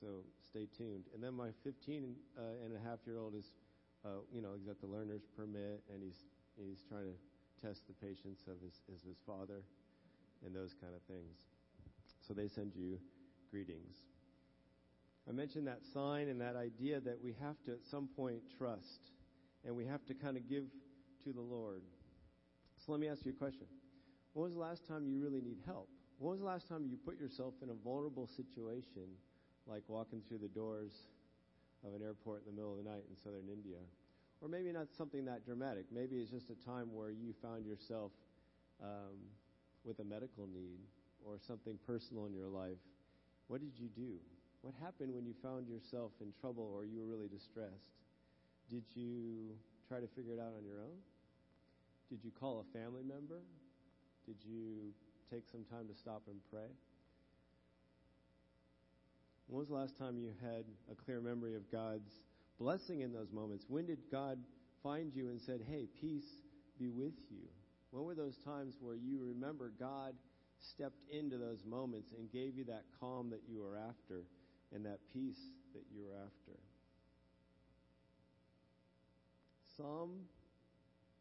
So 0.00 0.26
stay 0.42 0.66
tuned. 0.66 1.06
And 1.14 1.22
then 1.22 1.34
my 1.34 1.54
15 1.62 2.14
uh, 2.36 2.42
and 2.64 2.74
a 2.74 2.80
half 2.82 2.98
year 3.06 3.18
old 3.18 3.34
is, 3.34 3.52
uh, 4.04 4.26
you 4.34 4.42
know, 4.42 4.50
he's 4.56 4.66
got 4.66 4.80
the 4.80 4.90
learner's 4.90 5.22
permit 5.36 5.82
and 5.92 6.02
he's, 6.02 6.26
he's 6.58 6.82
trying 6.82 7.06
to 7.06 7.16
test 7.62 7.86
the 7.86 7.94
patience 7.94 8.42
of 8.50 8.58
his, 8.60 8.82
of 8.90 8.98
his 9.06 9.18
father 9.24 9.62
and 10.44 10.54
those 10.54 10.74
kind 10.74 10.92
of 10.94 11.02
things. 11.06 11.38
So 12.26 12.34
they 12.34 12.48
send 12.48 12.74
you 12.74 12.98
greetings. 13.50 14.11
I 15.28 15.32
mentioned 15.32 15.66
that 15.68 15.80
sign 15.94 16.28
and 16.28 16.40
that 16.40 16.56
idea 16.56 17.00
that 17.00 17.18
we 17.22 17.34
have 17.40 17.56
to 17.66 17.72
at 17.72 17.84
some 17.90 18.08
point 18.16 18.40
trust 18.58 19.12
and 19.64 19.76
we 19.76 19.86
have 19.86 20.04
to 20.06 20.14
kind 20.14 20.36
of 20.36 20.48
give 20.48 20.64
to 21.24 21.32
the 21.32 21.40
Lord. 21.40 21.82
So 22.84 22.90
let 22.92 23.00
me 23.00 23.08
ask 23.08 23.24
you 23.24 23.30
a 23.30 23.34
question. 23.34 23.66
When 24.32 24.44
was 24.44 24.54
the 24.54 24.60
last 24.60 24.86
time 24.86 25.06
you 25.06 25.22
really 25.22 25.40
need 25.40 25.58
help? 25.64 25.88
When 26.18 26.32
was 26.32 26.40
the 26.40 26.46
last 26.46 26.68
time 26.68 26.86
you 26.88 26.96
put 26.96 27.20
yourself 27.20 27.54
in 27.62 27.70
a 27.70 27.74
vulnerable 27.74 28.26
situation 28.26 29.06
like 29.66 29.82
walking 29.86 30.22
through 30.26 30.38
the 30.38 30.48
doors 30.48 30.92
of 31.86 31.94
an 31.94 32.02
airport 32.02 32.42
in 32.44 32.54
the 32.54 32.56
middle 32.60 32.72
of 32.72 32.84
the 32.84 32.90
night 32.90 33.04
in 33.08 33.16
southern 33.16 33.48
India? 33.52 33.78
Or 34.40 34.48
maybe 34.48 34.72
not 34.72 34.88
something 34.98 35.24
that 35.26 35.44
dramatic. 35.44 35.84
Maybe 35.92 36.16
it's 36.16 36.32
just 36.32 36.50
a 36.50 36.66
time 36.66 36.92
where 36.92 37.10
you 37.10 37.32
found 37.40 37.64
yourself 37.64 38.10
um, 38.82 39.14
with 39.84 40.00
a 40.00 40.04
medical 40.04 40.48
need 40.48 40.80
or 41.24 41.38
something 41.46 41.78
personal 41.86 42.26
in 42.26 42.34
your 42.34 42.48
life. 42.48 42.82
What 43.46 43.60
did 43.60 43.78
you 43.78 43.88
do? 43.88 44.18
What 44.62 44.74
happened 44.80 45.12
when 45.12 45.26
you 45.26 45.34
found 45.42 45.66
yourself 45.66 46.12
in 46.20 46.32
trouble 46.40 46.70
or 46.72 46.84
you 46.84 47.00
were 47.00 47.06
really 47.06 47.28
distressed? 47.28 47.98
Did 48.70 48.84
you 48.94 49.58
try 49.88 49.98
to 49.98 50.06
figure 50.14 50.34
it 50.34 50.40
out 50.40 50.54
on 50.56 50.64
your 50.64 50.78
own? 50.80 51.02
Did 52.08 52.22
you 52.22 52.30
call 52.30 52.64
a 52.64 52.78
family 52.78 53.02
member? 53.02 53.42
Did 54.24 54.36
you 54.44 54.94
take 55.30 55.48
some 55.50 55.64
time 55.64 55.88
to 55.88 55.94
stop 55.94 56.22
and 56.28 56.38
pray? 56.48 56.70
When 59.48 59.58
was 59.58 59.68
the 59.68 59.74
last 59.74 59.98
time 59.98 60.16
you 60.16 60.30
had 60.40 60.64
a 60.90 60.94
clear 60.94 61.20
memory 61.20 61.56
of 61.56 61.70
God's 61.70 62.12
blessing 62.60 63.00
in 63.00 63.12
those 63.12 63.32
moments? 63.32 63.64
When 63.68 63.86
did 63.86 63.98
God 64.12 64.38
find 64.82 65.12
you 65.12 65.28
and 65.28 65.40
said, 65.40 65.60
"Hey, 65.68 65.88
peace 66.00 66.40
be 66.78 66.88
with 66.88 67.18
you"? 67.30 67.48
When 67.90 68.04
were 68.04 68.14
those 68.14 68.38
times 68.38 68.76
where 68.80 68.94
you 68.94 69.18
remember 69.18 69.70
God 69.70 70.14
stepped 70.60 71.02
into 71.10 71.36
those 71.36 71.64
moments 71.64 72.12
and 72.12 72.30
gave 72.30 72.56
you 72.56 72.64
that 72.64 72.84
calm 73.00 73.30
that 73.30 73.42
you 73.48 73.58
were 73.58 73.76
after 73.76 74.24
and 74.74 74.84
that 74.86 74.98
peace 75.12 75.40
that 75.74 75.82
you're 75.94 76.14
after? 76.14 76.58
Psalm 79.76 80.10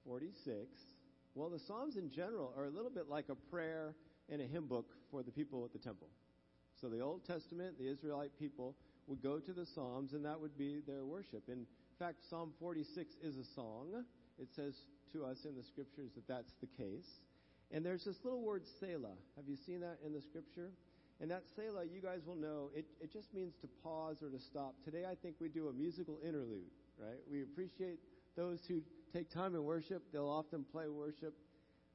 46. 0.05 0.67
Well, 1.36 1.50
the 1.50 1.60
Psalms 1.60 1.96
in 1.96 2.12
general 2.12 2.53
are 2.58 2.65
a 2.65 2.70
little 2.70 2.91
bit 2.91 3.08
like 3.10 3.29
a 3.29 3.36
prayer 3.36 3.96
and 4.29 4.41
a 4.41 4.46
hymn 4.46 4.67
book 4.67 4.88
for 5.10 5.24
the 5.24 5.31
people 5.31 5.63
at 5.65 5.72
the 5.72 5.79
temple. 5.79 6.08
So 6.79 6.89
the 6.89 7.00
Old 7.00 7.25
Testament, 7.25 7.77
the 7.77 7.89
Israelite 7.89 8.31
people 8.39 8.75
would 9.08 9.22
go 9.22 9.39
to 9.39 9.53
the 9.53 9.65
Psalms, 9.65 10.13
and 10.13 10.25
that 10.25 10.39
would 10.39 10.58
be 10.58 10.81
their 10.88 11.05
worship. 11.05 11.43
In 11.48 11.65
fact, 12.00 12.17
Psalm 12.29 12.53
46 12.60 13.13
is 13.24 13.38
a 13.38 13.46
song. 13.55 14.03
It 14.39 14.48
says 14.55 14.74
to 15.13 15.25
us 15.25 15.46
in 15.46 15.55
the 15.55 15.63
scriptures 15.63 16.12
that 16.15 16.27
that's 16.27 16.51
the 16.62 16.67
case. 16.67 17.08
And 17.72 17.86
there's 17.86 18.03
this 18.03 18.17
little 18.24 18.41
word 18.41 18.63
Selah. 18.79 19.15
Have 19.38 19.48
you 19.48 19.58
seen 19.65 19.81
that 19.81 20.00
in 20.05 20.13
the 20.13 20.22
scripture? 20.22 20.72
And 21.21 21.29
that 21.29 21.43
Selah, 21.55 21.85
you 21.85 22.01
guys 22.01 22.21
will 22.25 22.35
know, 22.35 22.71
it, 22.75 22.85
it 22.99 23.13
just 23.13 23.31
means 23.33 23.53
to 23.61 23.67
pause 23.83 24.23
or 24.23 24.29
to 24.29 24.39
stop. 24.39 24.73
Today, 24.83 25.05
I 25.09 25.13
think 25.13 25.35
we 25.39 25.49
do 25.49 25.67
a 25.67 25.73
musical 25.73 26.17
interlude, 26.25 26.71
right? 26.97 27.19
We 27.29 27.43
appreciate 27.43 27.99
those 28.35 28.61
who 28.67 28.81
take 29.13 29.29
time 29.29 29.53
in 29.53 29.63
worship, 29.63 30.01
they'll 30.11 30.27
often 30.27 30.65
play 30.71 30.87
worship 30.87 31.35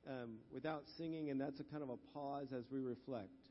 um, 0.08 0.36
without 0.52 0.84
singing, 0.96 1.30
and 1.30 1.40
that's 1.40 1.58
a 1.58 1.64
kind 1.64 1.82
of 1.82 1.88
a 1.88 1.96
pause 2.14 2.52
as 2.56 2.64
we 2.70 2.78
reflect. 2.78 3.50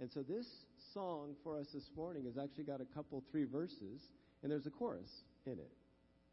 And 0.00 0.12
so 0.12 0.22
this 0.22 0.46
song 0.92 1.34
for 1.42 1.58
us 1.58 1.68
this 1.72 1.88
morning 1.96 2.24
has 2.26 2.36
actually 2.36 2.64
got 2.64 2.82
a 2.82 2.94
couple, 2.94 3.22
three 3.30 3.44
verses, 3.44 4.10
and 4.42 4.52
there's 4.52 4.66
a 4.66 4.70
chorus 4.70 5.22
in 5.46 5.52
it. 5.52 5.72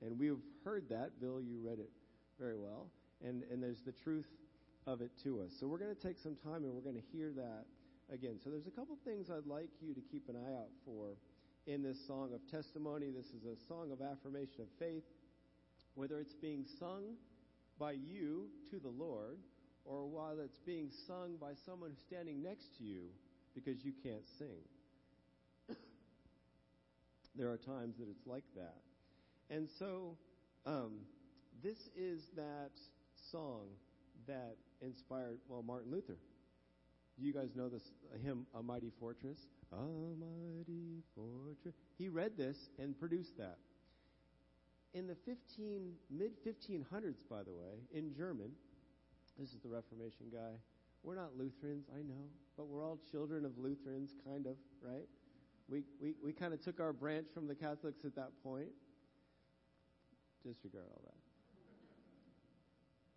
And 0.01 0.19
we've 0.19 0.41
heard 0.65 0.89
that. 0.89 1.21
Bill, 1.21 1.39
you 1.39 1.61
read 1.63 1.79
it 1.79 1.91
very 2.37 2.57
well. 2.57 2.87
And, 3.23 3.43
and 3.49 3.63
there's 3.63 3.81
the 3.85 3.93
truth 3.93 4.27
of 4.85 4.99
it 4.99 5.11
to 5.23 5.41
us. 5.41 5.53
So 5.57 5.67
we're 5.67 5.77
going 5.77 5.95
to 5.95 6.01
take 6.01 6.19
some 6.19 6.35
time 6.35 6.65
and 6.65 6.73
we're 6.73 6.81
going 6.81 6.97
to 6.97 7.17
hear 7.17 7.31
that 7.37 7.63
again. 8.11 8.39
So 8.43 8.49
there's 8.49 8.67
a 8.67 8.71
couple 8.71 8.97
things 9.05 9.29
I'd 9.29 9.45
like 9.45 9.69
you 9.81 9.93
to 9.93 10.01
keep 10.01 10.29
an 10.29 10.35
eye 10.35 10.55
out 10.55 10.71
for 10.85 11.15
in 11.67 11.83
this 11.83 11.97
song 12.07 12.33
of 12.33 12.41
testimony. 12.49 13.11
This 13.11 13.27
is 13.27 13.45
a 13.45 13.55
song 13.67 13.91
of 13.91 14.01
affirmation 14.01 14.61
of 14.61 14.67
faith 14.79 15.03
whether 15.95 16.19
it's 16.19 16.33
being 16.33 16.65
sung 16.79 17.15
by 17.79 17.91
you 17.91 18.47
to 18.71 18.79
the 18.79 18.89
Lord 18.89 19.37
or 19.85 20.07
while 20.07 20.39
it's 20.39 20.59
being 20.65 20.89
sung 21.07 21.35
by 21.39 21.51
someone 21.65 21.91
who's 21.91 22.05
standing 22.07 22.41
next 22.41 22.77
to 22.77 22.83
you 22.83 23.03
because 23.53 23.83
you 23.83 23.91
can't 24.03 24.25
sing. 24.39 24.63
there 27.35 27.51
are 27.51 27.57
times 27.57 27.97
that 27.99 28.07
it's 28.09 28.25
like 28.25 28.45
that. 28.55 28.77
And 29.49 29.67
so, 29.77 30.17
um, 30.65 30.93
this 31.61 31.77
is 31.95 32.23
that 32.35 32.71
song 33.31 33.67
that 34.27 34.55
inspired, 34.81 35.37
well, 35.47 35.61
Martin 35.61 35.91
Luther. 35.91 36.17
You 37.17 37.33
guys 37.33 37.49
know 37.55 37.69
this 37.69 37.91
uh, 38.13 38.17
hymn, 38.17 38.45
A 38.57 38.63
Mighty 38.63 38.91
Fortress? 38.99 39.37
A 39.71 39.75
Mighty 39.75 41.03
Fortress. 41.15 41.75
He 41.97 42.09
read 42.09 42.37
this 42.37 42.69
and 42.79 42.97
produced 42.97 43.37
that 43.37 43.57
in 44.93 45.07
the 45.07 45.15
15, 45.25 45.93
mid 46.11 46.31
1500s, 46.45 47.17
by 47.29 47.43
the 47.43 47.51
way, 47.51 47.81
in 47.93 48.13
German, 48.15 48.51
this 49.39 49.49
is 49.49 49.59
the 49.63 49.69
Reformation 49.69 50.27
guy. 50.31 50.53
We're 51.01 51.15
not 51.15 51.35
Lutherans, 51.37 51.85
I 51.93 52.01
know, 52.03 52.29
but 52.55 52.67
we're 52.67 52.83
all 52.83 52.99
children 53.11 53.43
of 53.43 53.57
Lutherans, 53.57 54.11
kind 54.25 54.45
of, 54.45 54.55
right? 54.81 55.07
We, 55.67 55.83
we, 55.99 56.13
we 56.23 56.31
kind 56.31 56.53
of 56.53 56.61
took 56.61 56.79
our 56.79 56.93
branch 56.93 57.27
from 57.33 57.47
the 57.47 57.55
Catholics 57.55 58.05
at 58.05 58.15
that 58.15 58.31
point. 58.43 58.69
Disregard 60.45 60.85
all 60.91 61.01
that. 61.05 61.17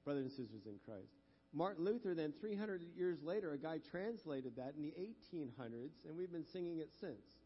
Brothers 0.05 0.25
and 0.25 0.33
sisters 0.33 0.67
in 0.67 0.79
Christ. 0.85 1.26
Martin 1.53 1.85
Luther, 1.85 2.15
then 2.15 2.33
300 2.41 2.83
years 2.97 3.23
later, 3.23 3.53
a 3.53 3.59
guy 3.59 3.79
translated 3.91 4.57
that 4.57 4.75
in 4.77 4.83
the 4.83 4.95
1800s, 4.99 6.05
and 6.07 6.17
we've 6.17 6.33
been 6.33 6.45
singing 6.45 6.79
it 6.79 6.91
since. 7.01 7.39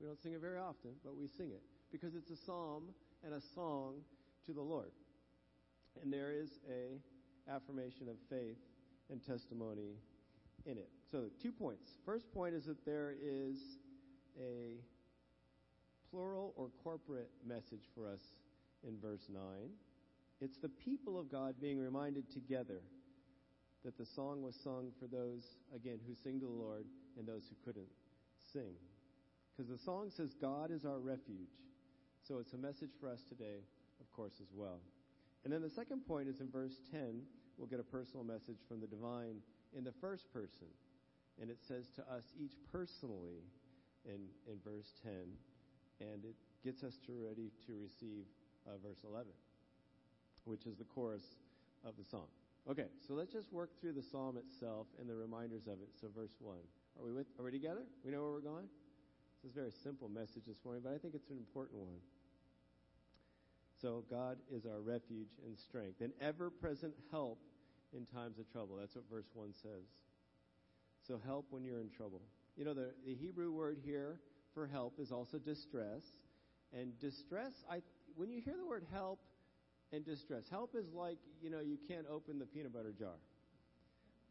We 0.00 0.06
don't 0.06 0.20
sing 0.22 0.32
it 0.32 0.40
very 0.40 0.58
often, 0.58 0.92
but 1.04 1.16
we 1.16 1.26
sing 1.26 1.50
it 1.50 1.62
because 1.90 2.14
it's 2.14 2.30
a 2.30 2.36
psalm 2.36 2.84
and 3.24 3.34
a 3.34 3.40
song 3.54 3.94
to 4.46 4.52
the 4.52 4.60
Lord. 4.60 4.92
And 6.00 6.12
there 6.12 6.32
is 6.32 6.60
a 6.70 7.00
affirmation 7.50 8.08
of 8.08 8.16
faith 8.30 8.58
and 9.10 9.24
testimony 9.24 9.96
in 10.66 10.76
it. 10.78 10.90
So, 11.10 11.24
two 11.42 11.50
points. 11.50 11.92
First 12.04 12.32
point 12.32 12.54
is 12.54 12.66
that 12.66 12.84
there 12.84 13.14
is 13.20 13.78
a 14.38 14.76
plural 16.10 16.52
or 16.56 16.68
corporate 16.84 17.30
message 17.46 17.88
for 17.94 18.06
us 18.06 18.20
in 18.86 18.98
verse 19.00 19.28
9. 19.32 19.42
It's 20.40 20.58
the 20.58 20.68
people 20.68 21.18
of 21.18 21.30
God 21.30 21.54
being 21.60 21.78
reminded 21.78 22.30
together 22.30 22.82
that 23.84 23.96
the 23.96 24.06
song 24.06 24.42
was 24.42 24.56
sung 24.56 24.90
for 24.98 25.06
those, 25.06 25.56
again, 25.74 25.98
who 26.06 26.14
sing 26.14 26.40
to 26.40 26.46
the 26.46 26.52
Lord 26.52 26.84
and 27.16 27.26
those 27.26 27.48
who 27.48 27.56
couldn't 27.64 27.88
sing. 28.52 28.74
Because 29.56 29.70
the 29.70 29.78
song 29.78 30.10
says, 30.10 30.34
God 30.34 30.70
is 30.70 30.84
our 30.84 30.98
refuge. 30.98 31.58
So 32.26 32.38
it's 32.38 32.52
a 32.52 32.58
message 32.58 32.90
for 33.00 33.08
us 33.08 33.24
today, 33.28 33.62
of 34.00 34.10
course, 34.12 34.34
as 34.40 34.48
well. 34.54 34.80
And 35.44 35.52
then 35.52 35.62
the 35.62 35.70
second 35.70 36.06
point 36.06 36.28
is 36.28 36.40
in 36.40 36.50
verse 36.50 36.80
10, 36.90 37.22
we'll 37.56 37.68
get 37.68 37.80
a 37.80 37.84
personal 37.84 38.24
message 38.24 38.58
from 38.68 38.80
the 38.80 38.86
divine 38.86 39.36
in 39.76 39.84
the 39.84 39.92
first 40.00 40.32
person. 40.32 40.68
And 41.40 41.50
it 41.50 41.58
says 41.66 41.88
to 41.96 42.02
us 42.02 42.24
each 42.38 42.54
personally 42.70 43.42
in, 44.04 44.26
in 44.46 44.58
verse 44.64 44.92
10, 45.02 45.12
and 46.00 46.24
it 46.24 46.34
gets 46.64 46.82
us 46.82 46.98
to 47.06 47.12
ready 47.12 47.50
to 47.66 47.72
receive 47.80 48.24
uh, 48.66 48.72
verse 48.82 48.98
11, 49.04 49.26
which 50.44 50.66
is 50.66 50.76
the 50.76 50.84
chorus 50.84 51.22
of 51.84 51.94
the 51.96 52.04
song. 52.04 52.26
Okay, 52.68 52.86
so 53.06 53.14
let's 53.14 53.32
just 53.32 53.52
work 53.52 53.70
through 53.80 53.92
the 53.92 54.02
psalm 54.02 54.36
itself 54.36 54.86
and 55.00 55.08
the 55.08 55.14
reminders 55.14 55.66
of 55.66 55.80
it. 55.80 55.88
So, 56.00 56.08
verse 56.14 56.34
1. 56.40 56.56
Are 56.98 57.06
we, 57.06 57.12
with, 57.12 57.26
are 57.38 57.44
we 57.44 57.50
together? 57.50 57.84
We 58.04 58.10
know 58.10 58.22
where 58.22 58.32
we're 58.32 58.40
going? 58.40 58.66
This 59.42 59.52
is 59.52 59.56
a 59.56 59.60
very 59.60 59.72
simple 59.84 60.08
message 60.08 60.42
this 60.46 60.58
morning, 60.64 60.82
but 60.84 60.92
I 60.92 60.98
think 60.98 61.14
it's 61.14 61.30
an 61.30 61.38
important 61.38 61.78
one 61.78 61.94
So 63.80 64.04
God 64.10 64.38
is 64.52 64.66
our 64.66 64.80
refuge 64.80 65.38
and 65.46 65.56
strength, 65.56 66.00
an 66.00 66.12
ever 66.20 66.50
present 66.50 66.94
help 67.10 67.38
in 67.96 68.04
times 68.06 68.38
of 68.38 68.50
trouble. 68.50 68.76
That's 68.76 68.96
what 68.96 69.04
verse 69.08 69.30
1 69.32 69.54
says. 69.62 69.86
So 71.06 71.20
help 71.24 71.46
when 71.50 71.62
you're 71.62 71.80
in 71.80 71.90
trouble. 71.90 72.20
You 72.56 72.64
know, 72.64 72.74
the, 72.74 72.90
the 73.06 73.14
Hebrew 73.14 73.52
word 73.52 73.78
here 73.84 74.20
for 74.52 74.66
help 74.66 74.98
is 74.98 75.12
also 75.12 75.38
distress. 75.38 76.02
And 76.72 76.98
distress, 76.98 77.52
I, 77.70 77.80
when 78.16 78.30
you 78.30 78.42
hear 78.44 78.56
the 78.58 78.66
word 78.66 78.84
help 78.92 79.20
and 79.92 80.04
distress, 80.04 80.44
help 80.50 80.74
is 80.74 80.92
like, 80.92 81.18
you 81.42 81.50
know, 81.50 81.60
you 81.60 81.78
can't 81.88 82.06
open 82.10 82.38
the 82.38 82.46
peanut 82.46 82.72
butter 82.72 82.92
jar. 82.98 83.16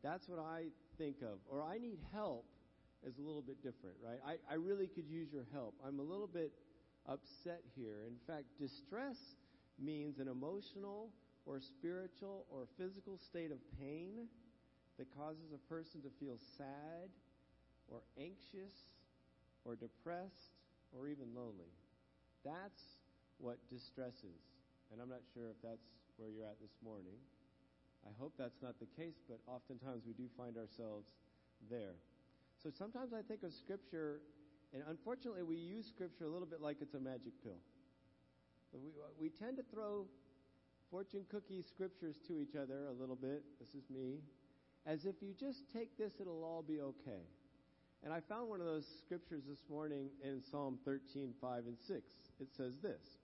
That's 0.03 0.27
what 0.27 0.39
I 0.39 0.65
think 0.97 1.17
of. 1.21 1.39
Or 1.49 1.63
I 1.63 1.77
need 1.77 1.99
help 2.13 2.45
is 3.05 3.17
a 3.17 3.21
little 3.21 3.41
bit 3.41 3.57
different, 3.63 3.95
right? 4.03 4.19
I, 4.25 4.53
I 4.53 4.55
really 4.55 4.87
could 4.87 5.07
use 5.07 5.29
your 5.31 5.45
help. 5.53 5.75
I'm 5.85 5.99
a 5.99 6.03
little 6.03 6.27
bit 6.27 6.51
upset 7.07 7.61
here. 7.75 8.03
In 8.07 8.15
fact, 8.27 8.45
distress 8.59 9.17
means 9.79 10.19
an 10.19 10.27
emotional 10.27 11.09
or 11.45 11.59
spiritual 11.59 12.45
or 12.51 12.67
physical 12.77 13.19
state 13.29 13.51
of 13.51 13.57
pain 13.79 14.27
that 14.97 15.07
causes 15.15 15.53
a 15.53 15.73
person 15.73 16.01
to 16.01 16.09
feel 16.19 16.37
sad 16.57 17.09
or 17.87 18.01
anxious 18.19 18.73
or 19.63 19.75
depressed 19.75 20.53
or 20.97 21.07
even 21.07 21.33
lonely. 21.35 21.71
That's 22.43 22.81
what 23.39 23.57
distress 23.69 24.15
is. 24.23 24.56
And 24.91 25.01
I'm 25.01 25.09
not 25.09 25.23
sure 25.33 25.49
if 25.51 25.59
that's 25.63 25.83
where 26.17 26.29
you're 26.29 26.47
at 26.47 26.59
this 26.61 26.73
morning. 26.83 27.19
I 28.05 28.11
hope 28.19 28.33
that's 28.39 28.61
not 28.61 28.79
the 28.79 28.87
case, 28.95 29.19
but 29.27 29.39
oftentimes 29.47 30.03
we 30.07 30.13
do 30.13 30.31
find 30.37 30.55
ourselves 30.55 31.07
there. 31.69 31.99
So 32.63 32.71
sometimes 32.71 33.11
I 33.11 33.21
think 33.21 33.43
of 33.43 33.51
Scripture, 33.53 34.21
and 34.73 34.83
unfortunately 34.87 35.43
we 35.43 35.57
use 35.57 35.87
Scripture 35.87 36.25
a 36.25 36.31
little 36.31 36.47
bit 36.47 36.61
like 36.61 36.77
it's 36.81 36.95
a 36.95 36.99
magic 36.99 37.35
pill. 37.43 37.59
We, 38.73 38.89
uh, 38.95 39.11
we 39.19 39.29
tend 39.29 39.57
to 39.57 39.63
throw 39.73 40.05
fortune 40.91 41.25
cookie 41.29 41.63
scriptures 41.67 42.15
to 42.27 42.39
each 42.39 42.55
other 42.55 42.87
a 42.87 42.93
little 42.93 43.15
bit. 43.15 43.43
This 43.59 43.69
is 43.75 43.89
me. 43.89 44.19
As 44.85 45.05
if 45.05 45.15
you 45.21 45.33
just 45.37 45.67
take 45.73 45.97
this, 45.97 46.13
it'll 46.19 46.43
all 46.43 46.63
be 46.65 46.79
okay. 46.79 47.23
And 48.03 48.13
I 48.13 48.21
found 48.29 48.49
one 48.49 48.61
of 48.61 48.67
those 48.67 48.85
scriptures 49.05 49.43
this 49.49 49.59
morning 49.69 50.09
in 50.23 50.41
Psalm 50.51 50.77
13, 50.85 51.33
5 51.41 51.63
and 51.65 51.77
6. 51.87 51.99
It 52.39 52.47
says 52.55 52.73
this 52.81 53.16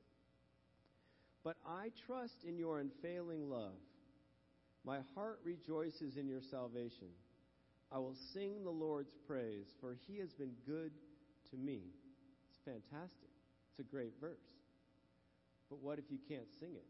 But 1.44 1.58
I 1.68 1.90
trust 2.08 2.44
in 2.48 2.58
your 2.58 2.80
unfailing 2.80 3.50
love. 3.50 3.80
My 4.86 5.00
heart 5.16 5.40
rejoices 5.44 6.18
in 6.18 6.28
your 6.28 6.42
salvation. 6.42 7.08
I 7.92 8.00
will 8.00 8.16
sing 8.34 8.64
the 8.64 8.72
Lord's 8.72 9.14
praise, 9.28 9.68
for 9.80 9.96
he 10.08 10.20
has 10.20 10.34
been 10.34 10.54
good 10.66 10.92
to 11.52 11.58
me. 11.58 11.82
It's 12.50 12.60
fantastic. 12.66 13.30
It's 13.70 13.80
a 13.80 13.92
great 13.92 14.14
verse. 14.20 14.38
But 15.70 15.80
what 15.80 16.00
if 16.00 16.06
you 16.10 16.18
can't 16.28 16.48
sing 16.60 16.76
it? 16.76 16.86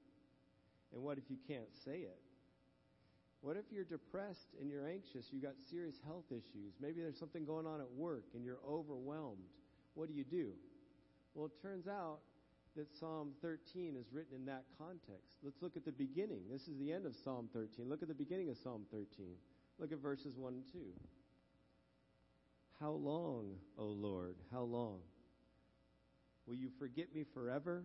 And 0.94 1.04
what 1.04 1.18
if 1.18 1.24
you 1.30 1.38
can't 1.48 1.70
say 1.84 1.98
it? 1.98 2.20
What 3.42 3.58
if 3.58 3.66
you're 3.72 3.84
depressed 3.84 4.56
and 4.62 4.70
you're 4.70 4.88
anxious? 4.88 5.26
You've 5.32 5.44
got 5.44 5.56
serious 5.70 5.96
health 6.06 6.26
issues. 6.30 6.74
Maybe 6.80 7.02
there's 7.02 7.20
something 7.20 7.44
going 7.44 7.68
on 7.68 7.82
at 7.82 7.92
work 7.92 8.24
and 8.34 8.46
you're 8.46 8.62
overwhelmed. 8.68 9.44
What 9.96 10.08
do 10.08 10.14
you 10.14 10.24
do? 10.24 10.52
Well, 11.36 11.48
it 11.48 11.62
turns 11.62 11.88
out 11.88 12.20
that 12.76 12.88
Psalm 13.00 13.32
13 13.42 13.96
is 14.00 14.12
written 14.12 14.36
in 14.36 14.46
that 14.46 14.64
context. 14.78 15.38
Let's 15.44 15.62
look 15.62 15.78
at 15.78 15.86
the 15.86 15.92
beginning. 15.92 16.42
This 16.52 16.68
is 16.68 16.78
the 16.80 16.92
end 16.92 17.06
of 17.06 17.16
Psalm 17.16 17.50
13. 17.54 17.88
Look 17.88 18.02
at 18.02 18.08
the 18.08 18.14
beginning 18.14 18.50
of 18.50 18.58
Psalm 18.58 18.86
13. 18.92 19.08
Look 19.80 19.92
at 19.92 20.00
verses 20.00 20.36
1 20.38 20.54
and 20.54 20.64
2. 20.72 20.80
How 22.80 22.92
long, 22.92 23.52
O 23.78 23.86
Lord, 23.86 24.36
how 24.52 24.64
long? 24.64 25.00
Will 26.48 26.56
you 26.56 26.70
forget 26.80 27.14
me 27.14 27.24
forever? 27.34 27.84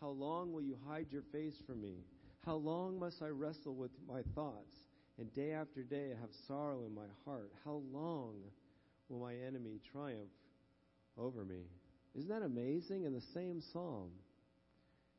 How 0.00 0.10
long 0.10 0.52
will 0.52 0.62
you 0.62 0.76
hide 0.88 1.06
your 1.10 1.22
face 1.32 1.62
from 1.66 1.80
me? 1.80 1.96
How 2.44 2.56
long 2.56 2.98
must 2.98 3.22
I 3.22 3.28
wrestle 3.28 3.74
with 3.74 3.92
my 4.08 4.22
thoughts, 4.34 4.74
and 5.18 5.32
day 5.32 5.52
after 5.52 5.82
day 5.82 6.10
have 6.20 6.30
sorrow 6.46 6.84
in 6.86 6.94
my 6.94 7.06
heart? 7.24 7.52
How 7.64 7.82
long 7.92 8.34
will 9.08 9.20
my 9.20 9.34
enemy 9.46 9.80
triumph 9.92 10.30
over 11.16 11.44
me? 11.44 11.62
Isn't 12.16 12.28
that 12.28 12.42
amazing? 12.42 13.04
In 13.04 13.12
the 13.12 13.22
same 13.34 13.62
psalm, 13.72 14.10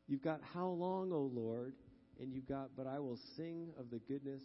you've 0.08 0.22
got 0.22 0.42
how 0.54 0.68
long, 0.68 1.12
O 1.12 1.32
Lord, 1.34 1.74
and 2.20 2.32
you've 2.32 2.48
got 2.48 2.70
but 2.78 2.88
I 2.88 3.00
will 3.00 3.18
sing 3.36 3.70
of 3.80 3.90
the 3.90 4.00
goodness 4.00 4.42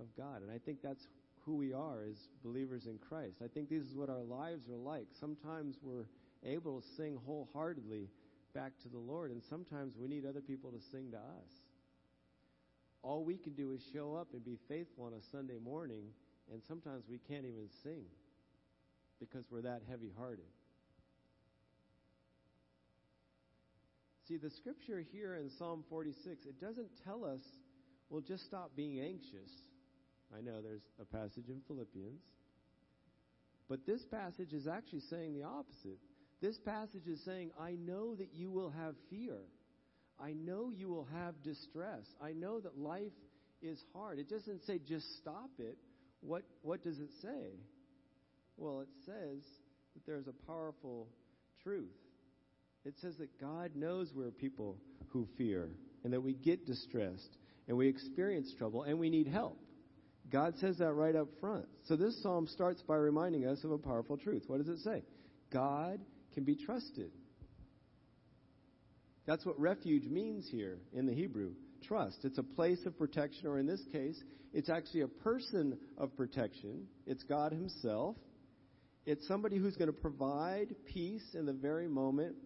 of 0.00 0.06
God. 0.16 0.42
And 0.42 0.50
I 0.50 0.58
think 0.58 0.78
that's 0.82 1.06
who 1.44 1.56
we 1.56 1.72
are 1.72 2.04
as 2.08 2.16
believers 2.44 2.86
in 2.86 2.98
Christ. 2.98 3.36
I 3.44 3.48
think 3.48 3.68
this 3.68 3.82
is 3.82 3.94
what 3.94 4.08
our 4.08 4.22
lives 4.22 4.68
are 4.68 4.76
like. 4.76 5.06
Sometimes 5.20 5.76
we're 5.82 6.06
able 6.44 6.80
to 6.80 6.86
sing 6.96 7.18
wholeheartedly 7.26 8.08
back 8.54 8.72
to 8.82 8.88
the 8.88 8.98
Lord, 8.98 9.30
and 9.30 9.42
sometimes 9.48 9.94
we 10.00 10.08
need 10.08 10.24
other 10.26 10.40
people 10.40 10.70
to 10.70 10.80
sing 10.90 11.10
to 11.12 11.16
us. 11.16 11.50
All 13.02 13.24
we 13.24 13.36
can 13.36 13.54
do 13.54 13.72
is 13.72 13.80
show 13.92 14.14
up 14.14 14.28
and 14.32 14.44
be 14.44 14.58
faithful 14.68 15.04
on 15.04 15.14
a 15.14 15.22
Sunday 15.32 15.58
morning, 15.62 16.04
and 16.52 16.62
sometimes 16.68 17.04
we 17.10 17.18
can't 17.18 17.44
even 17.44 17.68
sing 17.82 18.04
because 19.18 19.44
we're 19.50 19.62
that 19.62 19.82
heavy 19.88 20.12
hearted. 20.16 20.44
See, 24.32 24.38
the 24.38 24.50
scripture 24.50 25.04
here 25.12 25.36
in 25.36 25.50
Psalm 25.58 25.84
46, 25.90 26.46
it 26.46 26.58
doesn't 26.58 26.88
tell 27.04 27.22
us, 27.22 27.40
well, 28.08 28.22
just 28.26 28.46
stop 28.46 28.70
being 28.74 28.98
anxious. 28.98 29.50
I 30.34 30.40
know 30.40 30.62
there's 30.62 30.80
a 30.98 31.04
passage 31.04 31.48
in 31.48 31.60
Philippians. 31.66 32.22
But 33.68 33.84
this 33.86 34.02
passage 34.10 34.54
is 34.54 34.66
actually 34.66 35.02
saying 35.10 35.34
the 35.34 35.42
opposite. 35.42 35.98
This 36.40 36.56
passage 36.64 37.06
is 37.06 37.22
saying, 37.26 37.50
I 37.60 37.72
know 37.72 38.14
that 38.14 38.30
you 38.32 38.50
will 38.50 38.70
have 38.70 38.94
fear. 39.10 39.36
I 40.18 40.32
know 40.32 40.70
you 40.74 40.88
will 40.88 41.08
have 41.12 41.42
distress. 41.42 42.06
I 42.22 42.32
know 42.32 42.58
that 42.60 42.78
life 42.78 43.12
is 43.60 43.84
hard. 43.92 44.18
It 44.18 44.30
doesn't 44.30 44.64
say 44.64 44.78
just 44.88 45.18
stop 45.18 45.50
it. 45.58 45.76
What, 46.22 46.44
what 46.62 46.82
does 46.82 46.98
it 47.00 47.10
say? 47.20 47.58
Well, 48.56 48.80
it 48.80 48.88
says 49.04 49.42
that 49.92 50.06
there's 50.06 50.26
a 50.26 50.46
powerful 50.46 51.08
truth. 51.62 51.90
It 52.84 52.94
says 53.00 53.14
that 53.18 53.40
God 53.40 53.76
knows 53.76 54.12
we're 54.14 54.30
people 54.30 54.76
who 55.08 55.26
fear 55.38 55.68
and 56.04 56.12
that 56.12 56.20
we 56.20 56.34
get 56.34 56.66
distressed 56.66 57.36
and 57.68 57.76
we 57.76 57.88
experience 57.88 58.52
trouble 58.58 58.82
and 58.82 58.98
we 58.98 59.10
need 59.10 59.28
help. 59.28 59.58
God 60.30 60.54
says 60.58 60.78
that 60.78 60.92
right 60.92 61.14
up 61.14 61.28
front. 61.40 61.66
So 61.84 61.96
this 61.96 62.20
psalm 62.22 62.46
starts 62.46 62.82
by 62.82 62.96
reminding 62.96 63.46
us 63.46 63.62
of 63.64 63.70
a 63.70 63.78
powerful 63.78 64.16
truth. 64.16 64.44
What 64.46 64.58
does 64.58 64.68
it 64.68 64.82
say? 64.82 65.02
God 65.52 66.00
can 66.32 66.44
be 66.44 66.56
trusted. 66.56 67.10
That's 69.26 69.44
what 69.46 69.60
refuge 69.60 70.04
means 70.04 70.48
here 70.50 70.78
in 70.92 71.06
the 71.06 71.14
Hebrew 71.14 71.52
trust. 71.86 72.24
It's 72.24 72.38
a 72.38 72.42
place 72.42 72.80
of 72.86 72.96
protection, 72.98 73.46
or 73.46 73.58
in 73.58 73.66
this 73.66 73.82
case, 73.92 74.20
it's 74.52 74.68
actually 74.68 75.02
a 75.02 75.08
person 75.08 75.78
of 75.98 76.16
protection. 76.16 76.86
It's 77.06 77.22
God 77.22 77.52
Himself. 77.52 78.16
It's 79.04 79.26
somebody 79.26 79.58
who's 79.58 79.76
going 79.76 79.92
to 79.92 80.00
provide 80.00 80.74
peace 80.86 81.34
in 81.34 81.46
the 81.46 81.52
very 81.52 81.88
moment 81.88 82.36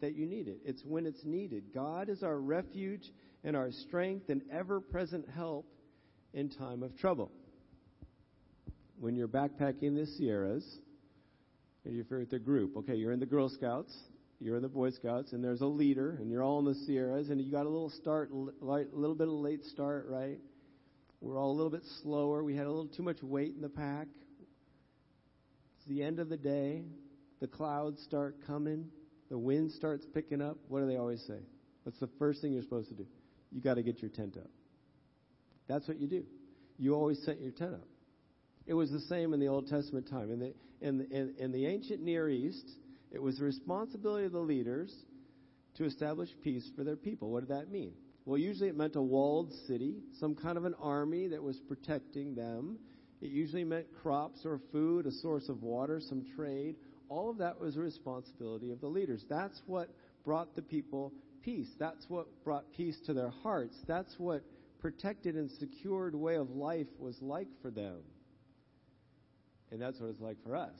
that 0.00 0.14
you 0.14 0.26
need 0.26 0.48
it. 0.48 0.58
It's 0.64 0.82
when 0.84 1.06
it's 1.06 1.24
needed. 1.24 1.72
God 1.74 2.08
is 2.08 2.22
our 2.22 2.38
refuge 2.38 3.10
and 3.44 3.56
our 3.56 3.70
strength 3.70 4.28
and 4.28 4.42
ever 4.52 4.80
present 4.80 5.26
help 5.34 5.66
in 6.32 6.50
time 6.50 6.82
of 6.82 6.96
trouble. 6.98 7.30
When 8.98 9.14
you're 9.14 9.28
backpacking 9.28 9.94
the 9.94 10.06
Sierras, 10.16 10.64
you're 11.84 12.04
with 12.10 12.30
the 12.30 12.38
group. 12.38 12.76
Okay, 12.78 12.94
you're 12.94 13.12
in 13.12 13.20
the 13.20 13.26
Girl 13.26 13.48
Scouts, 13.48 13.94
you're 14.40 14.56
in 14.56 14.62
the 14.62 14.68
Boy 14.68 14.90
Scouts, 14.90 15.32
and 15.32 15.44
there's 15.44 15.60
a 15.60 15.66
leader, 15.66 16.16
and 16.20 16.30
you're 16.30 16.42
all 16.42 16.58
in 16.58 16.64
the 16.64 16.74
Sierras, 16.86 17.30
and 17.30 17.40
you 17.40 17.50
got 17.52 17.66
a 17.66 17.68
little 17.68 17.90
start, 17.90 18.30
a 18.30 18.34
little 18.34 19.14
bit 19.14 19.28
of 19.28 19.34
a 19.34 19.36
late 19.36 19.64
start, 19.66 20.06
right? 20.08 20.38
We're 21.20 21.38
all 21.38 21.52
a 21.52 21.56
little 21.56 21.70
bit 21.70 21.84
slower. 22.02 22.42
We 22.42 22.56
had 22.56 22.66
a 22.66 22.70
little 22.70 22.88
too 22.88 23.02
much 23.02 23.22
weight 23.22 23.54
in 23.54 23.62
the 23.62 23.68
pack. 23.68 24.08
It's 25.78 25.88
the 25.88 26.02
end 26.02 26.18
of 26.18 26.28
the 26.28 26.36
day. 26.36 26.84
The 27.40 27.46
clouds 27.46 28.02
start 28.02 28.36
coming. 28.46 28.86
The 29.30 29.38
wind 29.38 29.72
starts 29.72 30.06
picking 30.14 30.40
up. 30.40 30.56
What 30.68 30.80
do 30.80 30.86
they 30.86 30.96
always 30.96 31.22
say? 31.26 31.38
What's 31.82 31.98
the 31.98 32.08
first 32.18 32.40
thing 32.40 32.52
you're 32.52 32.62
supposed 32.62 32.88
to 32.88 32.94
do? 32.94 33.06
You 33.52 33.60
got 33.60 33.74
to 33.74 33.82
get 33.82 34.00
your 34.00 34.10
tent 34.10 34.36
up. 34.36 34.50
That's 35.68 35.86
what 35.88 35.98
you 35.98 36.06
do. 36.06 36.24
You 36.78 36.94
always 36.94 37.22
set 37.24 37.40
your 37.40 37.52
tent 37.52 37.74
up. 37.74 37.88
It 38.66 38.74
was 38.74 38.90
the 38.90 39.00
same 39.00 39.32
in 39.32 39.40
the 39.40 39.46
Old 39.48 39.68
Testament 39.68 40.08
time. 40.08 40.30
In 40.30 40.38
the, 40.40 40.54
in, 40.80 41.06
in, 41.10 41.34
in 41.38 41.52
the 41.52 41.66
ancient 41.66 42.02
Near 42.02 42.28
East, 42.28 42.68
it 43.12 43.22
was 43.22 43.38
the 43.38 43.44
responsibility 43.44 44.26
of 44.26 44.32
the 44.32 44.38
leaders 44.38 44.92
to 45.76 45.84
establish 45.84 46.28
peace 46.42 46.68
for 46.76 46.84
their 46.84 46.96
people. 46.96 47.30
What 47.30 47.48
did 47.48 47.56
that 47.56 47.70
mean? 47.70 47.92
Well, 48.24 48.38
usually 48.38 48.68
it 48.68 48.76
meant 48.76 48.96
a 48.96 49.02
walled 49.02 49.52
city, 49.68 50.02
some 50.18 50.34
kind 50.34 50.58
of 50.58 50.64
an 50.64 50.74
army 50.80 51.28
that 51.28 51.42
was 51.42 51.60
protecting 51.68 52.34
them. 52.34 52.78
It 53.20 53.30
usually 53.30 53.64
meant 53.64 53.86
crops 54.02 54.44
or 54.44 54.60
food, 54.72 55.06
a 55.06 55.12
source 55.12 55.48
of 55.48 55.62
water, 55.62 56.00
some 56.00 56.24
trade. 56.34 56.76
All 57.08 57.30
of 57.30 57.38
that 57.38 57.60
was 57.60 57.76
a 57.76 57.80
responsibility 57.80 58.70
of 58.70 58.80
the 58.80 58.88
leaders. 58.88 59.24
That's 59.28 59.60
what 59.66 59.88
brought 60.24 60.56
the 60.56 60.62
people 60.62 61.12
peace. 61.44 61.68
That's 61.78 62.04
what 62.08 62.26
brought 62.44 62.64
peace 62.76 62.96
to 63.06 63.14
their 63.14 63.30
hearts. 63.42 63.76
That's 63.86 64.12
what 64.18 64.42
protected 64.80 65.36
and 65.36 65.50
secured 65.52 66.14
way 66.14 66.36
of 66.36 66.50
life 66.50 66.88
was 66.98 67.16
like 67.20 67.48
for 67.62 67.70
them. 67.70 67.98
And 69.70 69.80
that's 69.80 70.00
what 70.00 70.10
it's 70.10 70.20
like 70.20 70.36
for 70.44 70.56
us. 70.56 70.78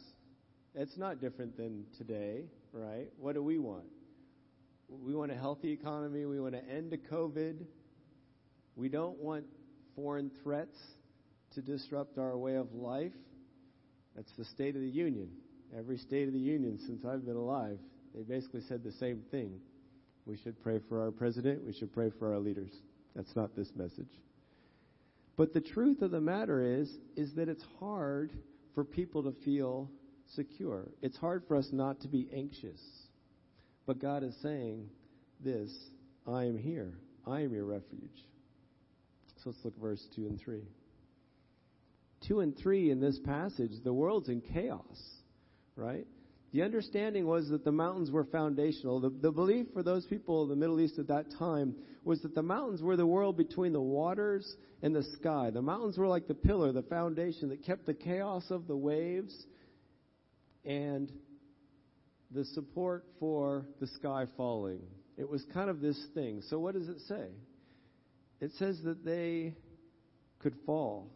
It's 0.74 0.96
not 0.96 1.20
different 1.20 1.56
than 1.56 1.84
today, 1.96 2.44
right? 2.72 3.08
What 3.18 3.34
do 3.34 3.42
we 3.42 3.58
want? 3.58 3.86
We 4.88 5.14
want 5.14 5.32
a 5.32 5.34
healthy 5.34 5.72
economy. 5.72 6.26
We 6.26 6.38
want 6.38 6.54
to 6.54 6.64
end 6.68 6.90
to 6.90 6.98
COVID. 6.98 7.64
We 8.76 8.88
don't 8.88 9.18
want 9.18 9.46
foreign 9.94 10.30
threats 10.42 10.76
to 11.54 11.62
disrupt 11.62 12.18
our 12.18 12.36
way 12.36 12.56
of 12.56 12.72
life. 12.74 13.12
That's 14.14 14.30
the 14.36 14.44
State 14.44 14.76
of 14.76 14.82
the 14.82 14.88
Union. 14.88 15.30
Every 15.76 15.98
State 15.98 16.28
of 16.28 16.34
the 16.34 16.40
Union 16.40 16.78
since 16.86 17.04
I've 17.04 17.24
been 17.24 17.36
alive, 17.36 17.78
they 18.14 18.22
basically 18.22 18.62
said 18.62 18.82
the 18.82 18.92
same 18.92 19.22
thing. 19.30 19.60
We 20.26 20.36
should 20.36 20.60
pray 20.62 20.80
for 20.88 21.02
our 21.02 21.10
president. 21.10 21.64
We 21.64 21.72
should 21.72 21.92
pray 21.92 22.10
for 22.18 22.32
our 22.32 22.40
leaders. 22.40 22.72
That's 23.14 23.34
not 23.36 23.54
this 23.56 23.70
message. 23.76 24.10
But 25.36 25.52
the 25.52 25.60
truth 25.60 26.02
of 26.02 26.10
the 26.10 26.20
matter 26.20 26.80
is, 26.80 26.90
is 27.14 27.34
that 27.34 27.48
it's 27.48 27.64
hard 27.78 28.32
for 28.74 28.84
people 28.84 29.22
to 29.22 29.32
feel 29.44 29.90
secure. 30.34 30.88
It's 31.02 31.16
hard 31.16 31.44
for 31.46 31.56
us 31.56 31.68
not 31.72 32.00
to 32.00 32.08
be 32.08 32.28
anxious. 32.34 32.80
But 33.86 34.00
God 34.00 34.22
is 34.22 34.34
saying 34.42 34.88
this 35.44 35.70
I 36.26 36.44
am 36.44 36.58
here. 36.58 36.94
I 37.26 37.40
am 37.40 37.52
your 37.52 37.64
refuge. 37.64 38.24
So 39.36 39.50
let's 39.50 39.64
look 39.64 39.74
at 39.74 39.80
verse 39.80 40.04
2 40.16 40.26
and 40.26 40.40
3. 40.40 40.62
2 42.26 42.40
and 42.40 42.56
3 42.56 42.90
in 42.90 43.00
this 43.00 43.18
passage, 43.18 43.72
the 43.84 43.92
world's 43.92 44.28
in 44.28 44.40
chaos, 44.40 44.98
right? 45.76 46.06
The 46.52 46.62
understanding 46.62 47.26
was 47.26 47.48
that 47.50 47.64
the 47.64 47.72
mountains 47.72 48.10
were 48.10 48.24
foundational. 48.24 49.00
The, 49.00 49.10
the 49.10 49.30
belief 49.30 49.66
for 49.74 49.82
those 49.82 50.06
people 50.06 50.42
in 50.44 50.48
the 50.48 50.56
Middle 50.56 50.80
East 50.80 50.98
at 50.98 51.08
that 51.08 51.26
time 51.38 51.74
was 52.04 52.22
that 52.22 52.34
the 52.34 52.42
mountains 52.42 52.82
were 52.82 52.96
the 52.96 53.06
world 53.06 53.36
between 53.36 53.72
the 53.72 53.80
waters 53.80 54.56
and 54.82 54.94
the 54.94 55.02
sky. 55.20 55.50
The 55.50 55.60
mountains 55.60 55.98
were 55.98 56.06
like 56.06 56.28
the 56.28 56.34
pillar, 56.34 56.72
the 56.72 56.82
foundation 56.82 57.50
that 57.50 57.64
kept 57.64 57.84
the 57.84 57.94
chaos 57.94 58.44
of 58.50 58.66
the 58.68 58.76
waves 58.76 59.34
and 60.64 61.12
the 62.30 62.44
support 62.46 63.04
for 63.20 63.66
the 63.80 63.86
sky 63.88 64.26
falling. 64.36 64.80
It 65.16 65.28
was 65.28 65.44
kind 65.52 65.70
of 65.70 65.80
this 65.80 66.00
thing. 66.14 66.42
So, 66.48 66.58
what 66.58 66.74
does 66.74 66.88
it 66.88 67.00
say? 67.08 67.28
It 68.40 68.52
says 68.58 68.78
that 68.84 69.04
they 69.04 69.54
could 70.40 70.54
fall. 70.64 71.10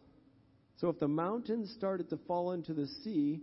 So, 0.77 0.89
if 0.89 0.99
the 0.99 1.07
mountains 1.07 1.71
started 1.77 2.09
to 2.09 2.17
fall 2.27 2.51
into 2.51 2.73
the 2.73 2.87
sea, 3.03 3.41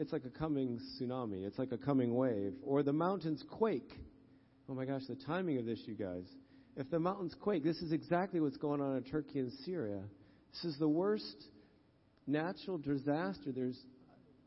it's 0.00 0.12
like 0.12 0.24
a 0.24 0.30
coming 0.30 0.80
tsunami. 0.98 1.44
It's 1.44 1.58
like 1.58 1.72
a 1.72 1.78
coming 1.78 2.14
wave. 2.14 2.54
Or 2.64 2.82
the 2.82 2.92
mountains 2.92 3.44
quake. 3.50 3.92
Oh 4.68 4.74
my 4.74 4.86
gosh, 4.86 5.02
the 5.06 5.14
timing 5.14 5.58
of 5.58 5.66
this, 5.66 5.78
you 5.84 5.94
guys. 5.94 6.24
If 6.76 6.90
the 6.90 6.98
mountains 6.98 7.34
quake, 7.38 7.62
this 7.62 7.76
is 7.82 7.92
exactly 7.92 8.40
what's 8.40 8.56
going 8.56 8.80
on 8.80 8.96
in 8.96 9.02
Turkey 9.02 9.40
and 9.40 9.52
Syria. 9.66 10.00
This 10.52 10.72
is 10.72 10.78
the 10.78 10.88
worst 10.88 11.44
natural 12.26 12.78
disaster. 12.78 13.52
There's, 13.54 13.78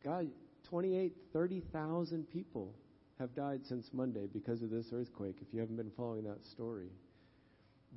God, 0.03 0.27
28, 0.69 1.13
30,000 1.31 2.29
people 2.31 2.73
have 3.19 3.35
died 3.35 3.61
since 3.69 3.87
Monday 3.93 4.25
because 4.33 4.63
of 4.63 4.71
this 4.71 4.87
earthquake, 4.91 5.35
if 5.39 5.53
you 5.53 5.59
haven't 5.59 5.75
been 5.75 5.91
following 5.95 6.23
that 6.23 6.43
story. 6.51 6.89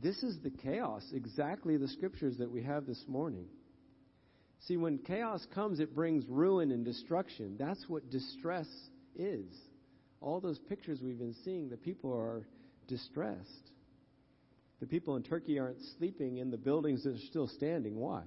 This 0.03 0.23
is 0.23 0.39
the 0.43 0.51
chaos, 0.51 1.03
exactly 1.15 1.79
the 1.79 1.89
scriptures 1.89 2.37
that 2.37 2.51
we 2.51 2.63
have 2.65 2.85
this 2.85 3.03
morning. 3.09 3.47
See, 4.61 4.77
when 4.77 4.99
chaos 4.99 5.47
comes, 5.55 5.81
it 5.81 5.95
brings 5.95 6.25
ruin 6.27 6.73
and 6.73 6.85
destruction. 6.85 7.57
That's 7.59 7.85
what 7.89 8.11
distress 8.11 8.67
is. 9.15 9.47
All 10.21 10.41
those 10.41 10.59
pictures 10.59 11.01
we've 11.03 11.19
been 11.19 11.37
seeing, 11.45 11.69
the 11.69 11.77
people 11.77 12.13
are 12.13 12.47
distressed. 12.89 13.71
The 14.81 14.87
people 14.87 15.17
in 15.17 15.23
Turkey 15.23 15.59
aren't 15.59 15.79
sleeping 15.99 16.39
in 16.39 16.51
the 16.51 16.57
buildings 16.57 17.05
that 17.05 17.15
are 17.15 17.27
still 17.27 17.49
standing. 17.49 17.97
Why? 17.97 18.23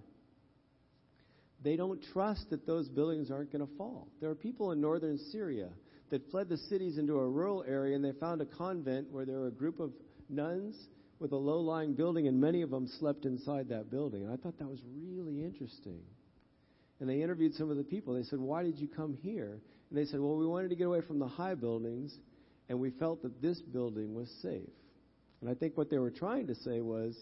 They 1.64 1.76
don't 1.76 2.02
trust 2.14 2.50
that 2.52 2.66
those 2.66 2.88
buildings 2.88 3.30
aren't 3.32 3.52
going 3.52 3.68
to 3.68 3.76
fall. 3.76 4.08
There 4.22 4.30
are 4.30 4.36
people 4.36 4.72
in 4.72 4.80
northern 4.80 5.18
Syria 5.32 5.70
that 6.10 6.30
fled 6.32 6.50
the 6.50 6.58
cities 6.58 6.98
into 6.98 7.20
a 7.20 7.28
rural 7.28 7.64
area 7.68 7.96
and 7.96 8.04
they 8.04 8.14
found 8.14 8.42
a 8.42 8.46
convent 8.46 9.12
where 9.12 9.26
there 9.26 9.40
were 9.40 9.48
a 9.48 9.52
group 9.52 9.80
of 9.80 9.92
nuns 10.30 10.76
with 11.20 11.32
a 11.32 11.38
low 11.38 11.60
lying 11.60 11.94
building, 11.94 12.28
and 12.28 12.40
many 12.40 12.62
of 12.62 12.70
them 12.70 12.88
slept 13.00 13.26
inside 13.26 13.70
that 13.70 13.92
building. 13.92 14.24
And 14.24 14.32
I 14.32 14.38
thought 14.38 14.58
that 14.60 14.68
was 14.68 14.80
really 15.02 15.44
interesting. 15.44 16.00
And 17.00 17.10
they 17.10 17.22
interviewed 17.22 17.54
some 17.56 17.70
of 17.70 17.78
the 17.78 17.84
people. 17.84 18.14
They 18.14 18.24
said, 18.24 18.40
Why 18.40 18.64
did 18.64 18.80
you 18.80 18.88
come 18.88 19.18
here? 19.22 19.60
And 19.90 19.98
they 19.98 20.06
said, 20.06 20.20
Well, 20.20 20.38
we 20.38 20.48
wanted 20.48 20.70
to 20.70 20.76
get 20.76 20.88
away 20.88 21.02
from 21.02 21.20
the 21.20 21.28
high 21.28 21.56
buildings, 21.56 22.14
and 22.70 22.80
we 22.80 22.92
felt 22.92 23.22
that 23.24 23.42
this 23.42 23.62
building 23.62 24.14
was 24.14 24.30
safe. 24.42 24.70
And 25.42 25.50
I 25.50 25.54
think 25.54 25.78
what 25.78 25.90
they 25.90 25.98
were 25.98 26.12
trying 26.12 26.48
to 26.48 26.56
say 26.56 26.82
was, 26.82 27.16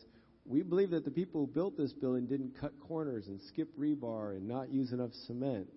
we 0.46 0.64
believe 0.64 0.92
that 0.92 1.04
the 1.04 1.12
people 1.12 1.42
who 1.42 1.48
built 1.48 1.78
this 1.78 1.92
building 1.92 2.26
didn't 2.26 2.60
cut 2.60 2.72
corners 2.88 3.28
and 3.28 3.40
skip 3.50 3.68
rebar 3.78 4.32
and 4.32 4.48
not 4.48 4.72
use 4.72 4.94
enough 4.94 5.12
cement. 5.26 5.68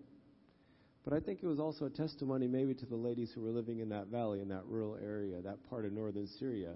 But 1.04 1.12
I 1.12 1.20
think 1.20 1.40
it 1.42 1.46
was 1.46 1.58
also 1.58 1.86
a 1.86 1.90
testimony 1.90 2.46
maybe 2.46 2.74
to 2.74 2.86
the 2.86 2.96
ladies 2.96 3.32
who 3.34 3.40
were 3.40 3.50
living 3.50 3.80
in 3.80 3.88
that 3.88 4.06
valley, 4.06 4.40
in 4.40 4.48
that 4.48 4.64
rural 4.66 4.96
area, 5.02 5.40
that 5.40 5.68
part 5.68 5.86
of 5.86 5.92
northern 5.92 6.28
Syria, 6.38 6.74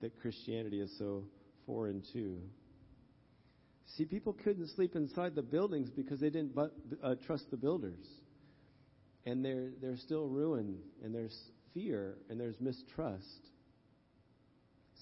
that 0.00 0.20
Christianity 0.20 0.80
is 0.80 0.96
so 0.98 1.24
foreign 1.66 2.02
to. 2.12 2.40
See, 3.96 4.04
people 4.04 4.32
couldn't 4.32 4.68
sleep 4.68 4.96
inside 4.96 5.34
the 5.34 5.42
buildings 5.42 5.90
because 5.90 6.20
they 6.20 6.30
didn't 6.30 6.54
but, 6.54 6.72
uh, 7.02 7.14
trust 7.26 7.50
the 7.50 7.56
builders. 7.56 8.06
And 9.26 9.44
there, 9.44 9.70
there's 9.80 10.00
still 10.02 10.26
ruin, 10.26 10.78
and 11.02 11.14
there's 11.14 11.36
fear, 11.74 12.16
and 12.28 12.38
there's 12.38 12.60
mistrust. 12.60 13.48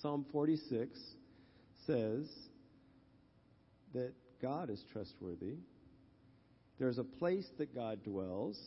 Psalm 0.02 0.26
46 0.32 0.98
says 1.86 2.28
that 3.94 4.12
God 4.42 4.70
is 4.70 4.82
trustworthy. 4.92 5.56
There's 6.78 6.98
a 6.98 7.04
place 7.04 7.46
that 7.58 7.74
God 7.74 8.02
dwells, 8.04 8.58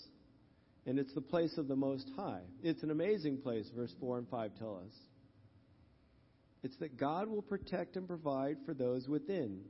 and 0.86 0.98
it's 0.98 1.14
the 1.14 1.22
place 1.22 1.58
of 1.58 1.68
the 1.68 1.76
Most 1.76 2.10
High. 2.16 2.42
It's 2.64 2.84
an 2.84 2.92
amazing 2.92 3.38
place, 3.38 3.70
verse 3.76 3.94
4 4.00 4.20
and 4.20 4.28
5 4.30 4.52
tell 4.58 4.82
us. 4.86 4.94
It's 6.64 6.78
that 6.78 6.98
God 6.98 7.28
will 7.30 7.42
protect 7.42 7.96
and 7.96 8.08
provide 8.08 8.58
for 8.66 8.74
those 8.74 9.08
within. 9.08 9.62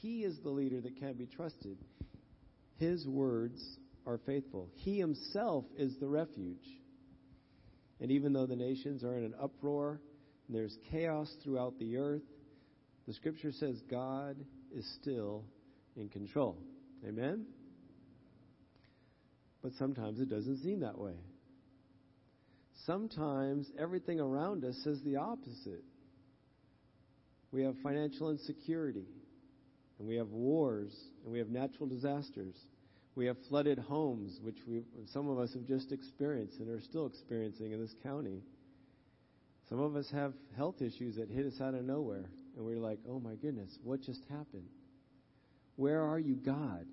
He 0.00 0.24
is 0.24 0.38
the 0.42 0.50
leader 0.50 0.80
that 0.80 0.98
can 0.98 1.14
be 1.14 1.26
trusted. 1.26 1.76
His 2.78 3.06
words 3.06 3.60
are 4.06 4.18
faithful. 4.24 4.68
He 4.76 4.98
himself 4.98 5.64
is 5.76 5.94
the 6.00 6.08
refuge. 6.08 6.66
And 8.00 8.10
even 8.10 8.32
though 8.32 8.46
the 8.46 8.56
nations 8.56 9.04
are 9.04 9.16
in 9.16 9.24
an 9.24 9.34
uproar 9.40 10.00
and 10.48 10.56
there's 10.56 10.76
chaos 10.90 11.30
throughout 11.44 11.78
the 11.78 11.98
earth, 11.98 12.22
the 13.06 13.12
scripture 13.12 13.52
says 13.52 13.76
God 13.90 14.36
is 14.74 14.90
still 15.00 15.44
in 15.96 16.08
control. 16.08 16.56
Amen? 17.06 17.44
But 19.62 19.72
sometimes 19.78 20.20
it 20.20 20.30
doesn't 20.30 20.62
seem 20.62 20.80
that 20.80 20.98
way. 20.98 21.16
Sometimes 22.86 23.70
everything 23.78 24.20
around 24.20 24.64
us 24.64 24.74
says 24.82 25.00
the 25.04 25.16
opposite. 25.16 25.84
We 27.52 27.62
have 27.62 27.74
financial 27.82 28.30
insecurity 28.30 29.06
and 30.00 30.08
we 30.08 30.16
have 30.16 30.30
wars, 30.30 30.96
and 31.22 31.32
we 31.32 31.38
have 31.38 31.50
natural 31.50 31.86
disasters. 31.86 32.54
We 33.16 33.26
have 33.26 33.36
flooded 33.50 33.78
homes, 33.78 34.40
which 34.42 34.56
we 34.66 34.82
some 35.12 35.28
of 35.28 35.38
us 35.38 35.52
have 35.52 35.66
just 35.66 35.92
experienced 35.92 36.58
and 36.58 36.70
are 36.70 36.80
still 36.80 37.06
experiencing 37.06 37.72
in 37.72 37.80
this 37.80 37.94
county. 38.02 38.40
Some 39.68 39.78
of 39.78 39.94
us 39.96 40.10
have 40.10 40.32
health 40.56 40.80
issues 40.80 41.16
that 41.16 41.28
hit 41.28 41.44
us 41.44 41.60
out 41.60 41.74
of 41.74 41.84
nowhere, 41.84 42.30
and 42.56 42.64
we're 42.64 42.78
like, 42.78 42.98
"Oh 43.06 43.20
my 43.20 43.34
goodness, 43.34 43.78
what 43.84 44.00
just 44.00 44.24
happened? 44.30 44.68
Where 45.76 46.00
are 46.00 46.18
you, 46.18 46.34
God?" 46.34 46.86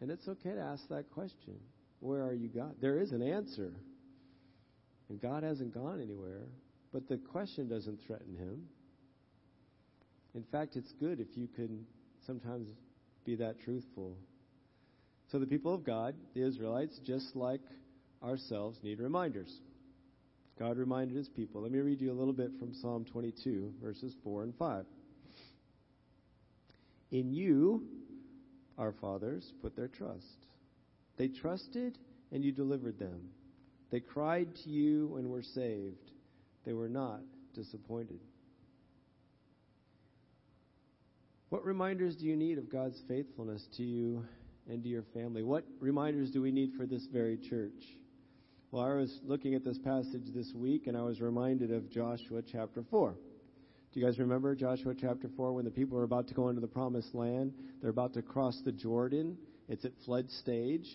And 0.00 0.10
it's 0.10 0.26
okay 0.28 0.54
to 0.54 0.60
ask 0.60 0.88
that 0.88 1.10
question. 1.10 1.60
Where 2.00 2.22
are 2.24 2.32
you, 2.32 2.48
God? 2.48 2.76
There 2.80 2.98
is 2.98 3.12
an 3.12 3.20
answer. 3.20 3.74
And 5.10 5.20
God 5.20 5.42
hasn't 5.42 5.74
gone 5.74 6.00
anywhere, 6.00 6.46
but 6.92 7.08
the 7.08 7.16
question 7.16 7.68
doesn't 7.68 8.00
threaten 8.06 8.36
him. 8.36 8.62
In 10.34 10.44
fact, 10.44 10.76
it's 10.76 10.92
good 11.00 11.20
if 11.20 11.28
you 11.36 11.48
can 11.48 11.84
sometimes 12.26 12.68
be 13.24 13.34
that 13.36 13.60
truthful. 13.60 14.16
So 15.30 15.38
the 15.38 15.46
people 15.46 15.74
of 15.74 15.84
God, 15.84 16.14
the 16.34 16.46
Israelites, 16.46 16.98
just 17.04 17.36
like 17.36 17.60
ourselves, 18.22 18.78
need 18.82 19.00
reminders. 19.00 19.52
God 20.58 20.76
reminded 20.76 21.16
his 21.16 21.28
people. 21.28 21.62
Let 21.62 21.70
me 21.70 21.78
read 21.78 22.00
you 22.00 22.10
a 22.10 22.14
little 22.18 22.32
bit 22.32 22.50
from 22.58 22.74
Psalm 22.74 23.04
22, 23.04 23.74
verses 23.82 24.14
4 24.24 24.44
and 24.44 24.54
5. 24.58 24.84
In 27.10 27.32
you, 27.32 27.86
our 28.76 28.92
fathers 29.00 29.52
put 29.62 29.76
their 29.76 29.88
trust. 29.88 30.46
They 31.16 31.28
trusted, 31.28 31.98
and 32.32 32.44
you 32.44 32.52
delivered 32.52 32.98
them. 32.98 33.30
They 33.90 34.00
cried 34.00 34.48
to 34.64 34.70
you 34.70 35.16
and 35.16 35.28
were 35.28 35.42
saved. 35.42 36.07
They 36.64 36.72
were 36.72 36.88
not 36.88 37.20
disappointed. 37.54 38.20
What 41.48 41.64
reminders 41.64 42.14
do 42.16 42.26
you 42.26 42.36
need 42.36 42.58
of 42.58 42.70
God's 42.70 43.00
faithfulness 43.08 43.66
to 43.78 43.82
you 43.82 44.24
and 44.68 44.82
to 44.82 44.88
your 44.88 45.04
family? 45.14 45.42
What 45.42 45.64
reminders 45.80 46.30
do 46.30 46.42
we 46.42 46.52
need 46.52 46.72
for 46.76 46.84
this 46.84 47.06
very 47.10 47.38
church? 47.38 47.96
Well, 48.70 48.82
I 48.84 48.94
was 48.94 49.18
looking 49.24 49.54
at 49.54 49.64
this 49.64 49.78
passage 49.78 50.34
this 50.34 50.52
week 50.54 50.88
and 50.88 50.96
I 50.96 51.02
was 51.02 51.22
reminded 51.22 51.72
of 51.72 51.90
Joshua 51.90 52.42
chapter 52.42 52.84
4. 52.90 53.14
Do 53.92 54.00
you 54.00 54.04
guys 54.04 54.18
remember 54.18 54.54
Joshua 54.54 54.94
chapter 54.94 55.30
4 55.34 55.54
when 55.54 55.64
the 55.64 55.70
people 55.70 55.96
are 55.98 56.02
about 56.02 56.28
to 56.28 56.34
go 56.34 56.50
into 56.50 56.60
the 56.60 56.66
promised 56.66 57.14
land? 57.14 57.54
They're 57.80 57.88
about 57.88 58.12
to 58.14 58.22
cross 58.22 58.60
the 58.62 58.72
Jordan. 58.72 59.38
It's 59.70 59.86
at 59.86 59.92
flood 60.04 60.30
stage. 60.30 60.86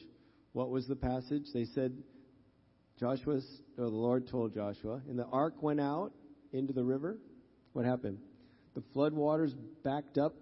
What 0.52 0.70
was 0.70 0.88
the 0.88 0.96
passage? 0.96 1.48
They 1.52 1.66
said, 1.66 1.98
Joshua, 3.00 3.36
or 3.78 3.86
the 3.86 3.88
Lord 3.88 4.28
told 4.28 4.54
Joshua, 4.54 5.02
and 5.10 5.18
the 5.18 5.26
ark 5.26 5.62
went 5.62 5.82
out 5.82 6.12
into 6.52 6.74
the 6.74 6.84
river. 6.84 7.18
What 7.74 7.86
happened? 7.86 8.20
The 8.76 8.84
flood 8.94 9.14
waters 9.14 9.54
backed 9.84 10.18
up 10.18 10.36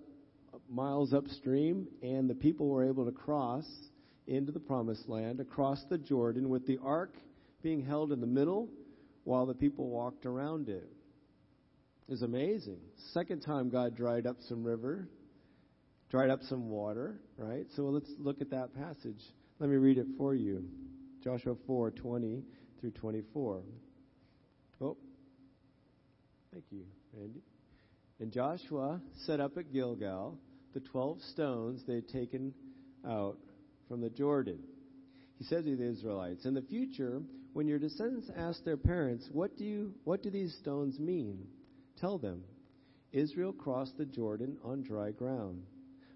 miles 0.70 1.14
upstream, 1.14 1.88
and 2.02 2.30
the 2.30 2.36
people 2.36 2.68
were 2.68 2.88
able 2.88 3.06
to 3.06 3.12
cross 3.12 3.66
into 4.28 4.52
the 4.52 4.60
promised 4.60 5.10
land, 5.10 5.40
across 5.40 5.84
the 5.90 5.98
Jordan, 5.98 6.50
with 6.50 6.66
the 6.68 6.78
ark 6.84 7.16
being 7.62 7.84
held 7.84 8.12
in 8.12 8.22
the 8.22 8.28
middle 8.28 8.70
while 9.24 9.46
the 9.46 9.54
people 9.54 9.90
walked 9.90 10.26
around 10.26 10.70
it. 10.70 10.90
It 12.08 12.12
was 12.12 12.22
amazing. 12.22 12.80
Second 13.14 13.42
time 13.42 13.70
God 13.70 13.96
dried 13.96 14.28
up 14.28 14.38
some 14.48 14.64
river, 14.64 15.08
dried 16.10 16.30
up 16.30 16.42
some 16.44 16.70
water, 16.70 17.20
right? 17.38 17.66
So 17.76 17.84
let's 17.84 18.10
look 18.20 18.42
at 18.42 18.50
that 18.52 18.74
passage. 18.76 19.22
Let 19.60 19.70
me 19.70 19.78
read 19.78 19.98
it 19.98 20.08
for 20.18 20.36
you. 20.36 20.66
Joshua 21.24 21.56
4 21.68 21.92
20 21.92 22.44
through 22.80 22.92
24. 22.92 23.62
Oh, 24.82 24.98
thank 26.52 26.66
you, 26.72 26.86
Randy. 27.14 27.42
And 28.20 28.32
Joshua 28.32 29.00
set 29.26 29.40
up 29.40 29.58
at 29.58 29.72
Gilgal 29.72 30.38
the 30.74 30.80
12 30.80 31.22
stones 31.34 31.82
they 31.86 31.96
had 31.96 32.08
taken 32.08 32.54
out 33.08 33.38
from 33.88 34.02
the 34.02 34.10
Jordan. 34.10 34.60
He 35.38 35.46
said 35.46 35.66
to 35.66 35.76
the 35.76 35.90
Israelites, 35.90 36.46
In 36.46 36.54
the 36.54 36.62
future, 36.62 37.22
when 37.54 37.68
your 37.68 37.80
descendants 37.80 38.30
ask 38.36 38.64
their 38.64 38.78
parents, 38.78 39.28
What 39.32 39.58
do, 39.58 39.66
you, 39.66 39.94
what 40.04 40.24
do 40.24 40.30
these 40.30 40.56
stones 40.62 41.00
mean? 41.00 41.46
Tell 42.00 42.18
them, 42.18 42.44
Israel 43.12 43.52
crossed 43.52 43.98
the 43.98 44.06
Jordan 44.06 44.58
on 44.64 44.84
dry 44.84 45.12
ground. 45.12 45.64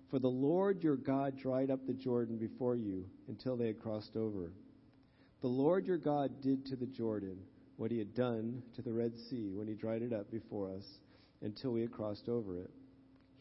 For 0.10 0.20
the 0.20 0.28
Lord 0.28 0.84
your 0.84 0.96
God 0.96 1.38
dried 1.38 1.70
up 1.70 1.86
the 1.86 1.94
Jordan 1.94 2.38
before 2.38 2.76
you 2.76 3.06
until 3.28 3.58
they 3.58 3.68
had 3.68 3.82
crossed 3.82 4.16
over. 4.16 4.52
The 5.42 5.48
Lord 5.48 5.86
your 5.86 5.98
God 5.98 6.42
did 6.42 6.66
to 6.68 6.76
the 6.76 6.86
Jordan 6.86 7.38
what 7.78 7.92
he 7.92 7.98
had 7.98 8.16
done 8.16 8.64
to 8.76 8.82
the 8.82 8.94
Red 8.94 9.14
Sea 9.30 9.52
when 9.54 9.68
he 9.68 9.74
dried 9.74 10.02
it 10.02 10.14
up 10.14 10.32
before 10.32 10.72
us 10.72 10.86
until 11.42 11.72
we 11.72 11.82
had 11.82 11.92
crossed 11.92 12.30
over 12.30 12.58
it. 12.58 12.72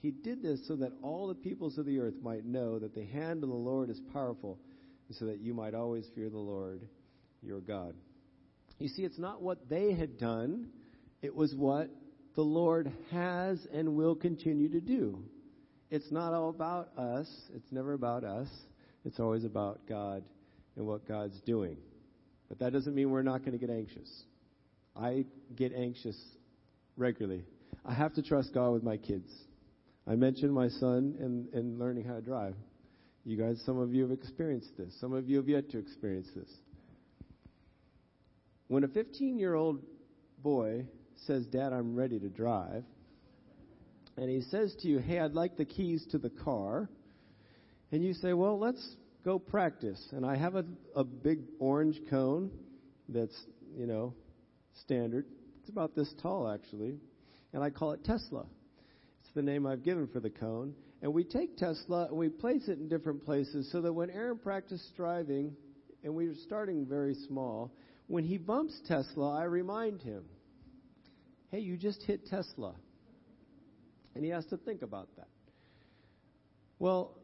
He 0.00 0.10
did 0.10 0.42
this 0.42 0.66
so 0.66 0.76
that 0.76 0.92
all 1.02 1.28
the 1.28 1.34
peoples 1.34 1.78
of 1.78 1.86
the 1.86 1.98
earth 1.98 2.16
might 2.22 2.44
know 2.44 2.78
that 2.78 2.94
the 2.94 3.06
hand 3.06 3.42
of 3.42 3.48
the 3.48 3.54
Lord 3.54 3.88
is 3.90 4.00
powerful, 4.12 4.58
and 5.08 5.16
so 5.16 5.26
that 5.26 5.40
you 5.40 5.54
might 5.54 5.74
always 5.74 6.06
fear 6.14 6.28
the 6.28 6.36
Lord 6.36 6.82
your 7.42 7.60
God. 7.60 7.94
You 8.78 8.88
see, 8.88 9.02
it's 9.02 9.18
not 9.18 9.40
what 9.40 9.68
they 9.68 9.94
had 9.94 10.18
done, 10.18 10.68
it 11.22 11.34
was 11.34 11.54
what 11.54 11.88
the 12.34 12.42
Lord 12.42 12.92
has 13.12 13.66
and 13.72 13.94
will 13.94 14.14
continue 14.14 14.68
to 14.70 14.80
do. 14.80 15.22
It's 15.90 16.10
not 16.10 16.34
all 16.34 16.50
about 16.50 16.88
us, 16.98 17.28
it's 17.54 17.70
never 17.70 17.92
about 17.92 18.24
us, 18.24 18.48
it's 19.04 19.20
always 19.20 19.44
about 19.44 19.86
God 19.88 20.24
and 20.76 20.86
what 20.86 21.06
God's 21.06 21.40
doing. 21.42 21.76
But 22.48 22.58
that 22.58 22.72
doesn't 22.72 22.94
mean 22.94 23.10
we're 23.10 23.22
not 23.22 23.40
going 23.40 23.52
to 23.52 23.58
get 23.58 23.70
anxious. 23.70 24.10
I 24.96 25.24
get 25.56 25.72
anxious 25.72 26.16
regularly. 26.96 27.44
I 27.84 27.94
have 27.94 28.14
to 28.14 28.22
trust 28.22 28.54
God 28.54 28.70
with 28.70 28.82
my 28.82 28.96
kids. 28.96 29.30
I 30.06 30.14
mentioned 30.16 30.52
my 30.52 30.68
son 30.68 31.16
and, 31.18 31.52
and 31.52 31.78
learning 31.78 32.04
how 32.04 32.14
to 32.14 32.20
drive. 32.20 32.54
You 33.24 33.38
guys, 33.38 33.60
some 33.64 33.78
of 33.78 33.94
you 33.94 34.02
have 34.02 34.10
experienced 34.10 34.76
this. 34.76 34.94
Some 35.00 35.14
of 35.14 35.28
you 35.28 35.38
have 35.38 35.48
yet 35.48 35.70
to 35.70 35.78
experience 35.78 36.28
this. 36.36 36.50
When 38.68 38.84
a 38.84 38.88
15 38.88 39.38
year 39.38 39.54
old 39.54 39.82
boy 40.42 40.84
says, 41.26 41.46
Dad, 41.46 41.72
I'm 41.72 41.94
ready 41.94 42.18
to 42.18 42.28
drive, 42.28 42.84
and 44.16 44.28
he 44.28 44.42
says 44.42 44.74
to 44.82 44.88
you, 44.88 44.98
Hey, 44.98 45.18
I'd 45.18 45.32
like 45.32 45.56
the 45.56 45.64
keys 45.64 46.06
to 46.10 46.18
the 46.18 46.30
car, 46.30 46.88
and 47.92 48.04
you 48.04 48.12
say, 48.14 48.32
Well, 48.32 48.58
let's 48.58 48.96
go 49.24 49.38
practice. 49.38 50.00
And 50.12 50.24
I 50.24 50.36
have 50.36 50.54
a, 50.54 50.64
a 50.94 51.04
big 51.04 51.40
orange 51.58 52.00
cone 52.10 52.50
that's, 53.08 53.36
you 53.76 53.86
know, 53.86 54.14
standard. 54.82 55.26
It's 55.60 55.70
about 55.70 55.96
this 55.96 56.12
tall, 56.22 56.48
actually. 56.48 56.98
And 57.52 57.62
I 57.62 57.70
call 57.70 57.92
it 57.92 58.04
Tesla 58.04 58.46
It's 59.22 59.32
the 59.34 59.42
name 59.42 59.66
I've 59.66 59.82
given 59.82 60.08
for 60.08 60.20
the 60.20 60.30
cone. 60.30 60.74
And 61.02 61.12
we 61.12 61.24
take 61.24 61.56
Tesla 61.56 62.06
and 62.06 62.16
we 62.16 62.28
place 62.28 62.68
it 62.68 62.78
in 62.78 62.88
different 62.88 63.24
places 63.24 63.70
so 63.72 63.80
that 63.80 63.92
when 63.92 64.10
Aaron 64.10 64.38
practices 64.38 64.90
driving, 64.96 65.54
and 66.02 66.14
we 66.14 66.26
are 66.26 66.34
starting 66.46 66.86
very 66.86 67.14
small, 67.26 67.72
when 68.06 68.24
he 68.24 68.36
bumps 68.36 68.78
Tesla, 68.86 69.38
I 69.38 69.44
remind 69.44 70.02
him, 70.02 70.24
hey, 71.50 71.60
you 71.60 71.76
just 71.76 72.02
hit 72.02 72.26
Tesla. 72.26 72.74
And 74.14 74.24
he 74.24 74.30
has 74.30 74.44
to 74.46 74.56
think 74.58 74.82
about 74.82 75.08
that. 75.16 75.28
Well, 76.78 77.16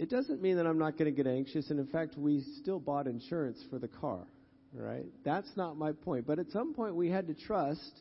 it 0.00 0.08
doesn't 0.08 0.40
mean 0.40 0.56
that 0.56 0.66
I'm 0.66 0.78
not 0.78 0.96
going 0.96 1.14
to 1.14 1.22
get 1.22 1.30
anxious. 1.30 1.68
And 1.68 1.78
in 1.78 1.86
fact, 1.86 2.16
we 2.16 2.42
still 2.62 2.80
bought 2.80 3.06
insurance 3.06 3.62
for 3.68 3.78
the 3.78 3.86
car, 3.86 4.26
right? 4.72 5.04
That's 5.26 5.50
not 5.56 5.76
my 5.76 5.92
point. 5.92 6.26
But 6.26 6.38
at 6.38 6.50
some 6.52 6.72
point, 6.72 6.94
we 6.94 7.10
had 7.10 7.26
to 7.26 7.34
trust 7.34 8.00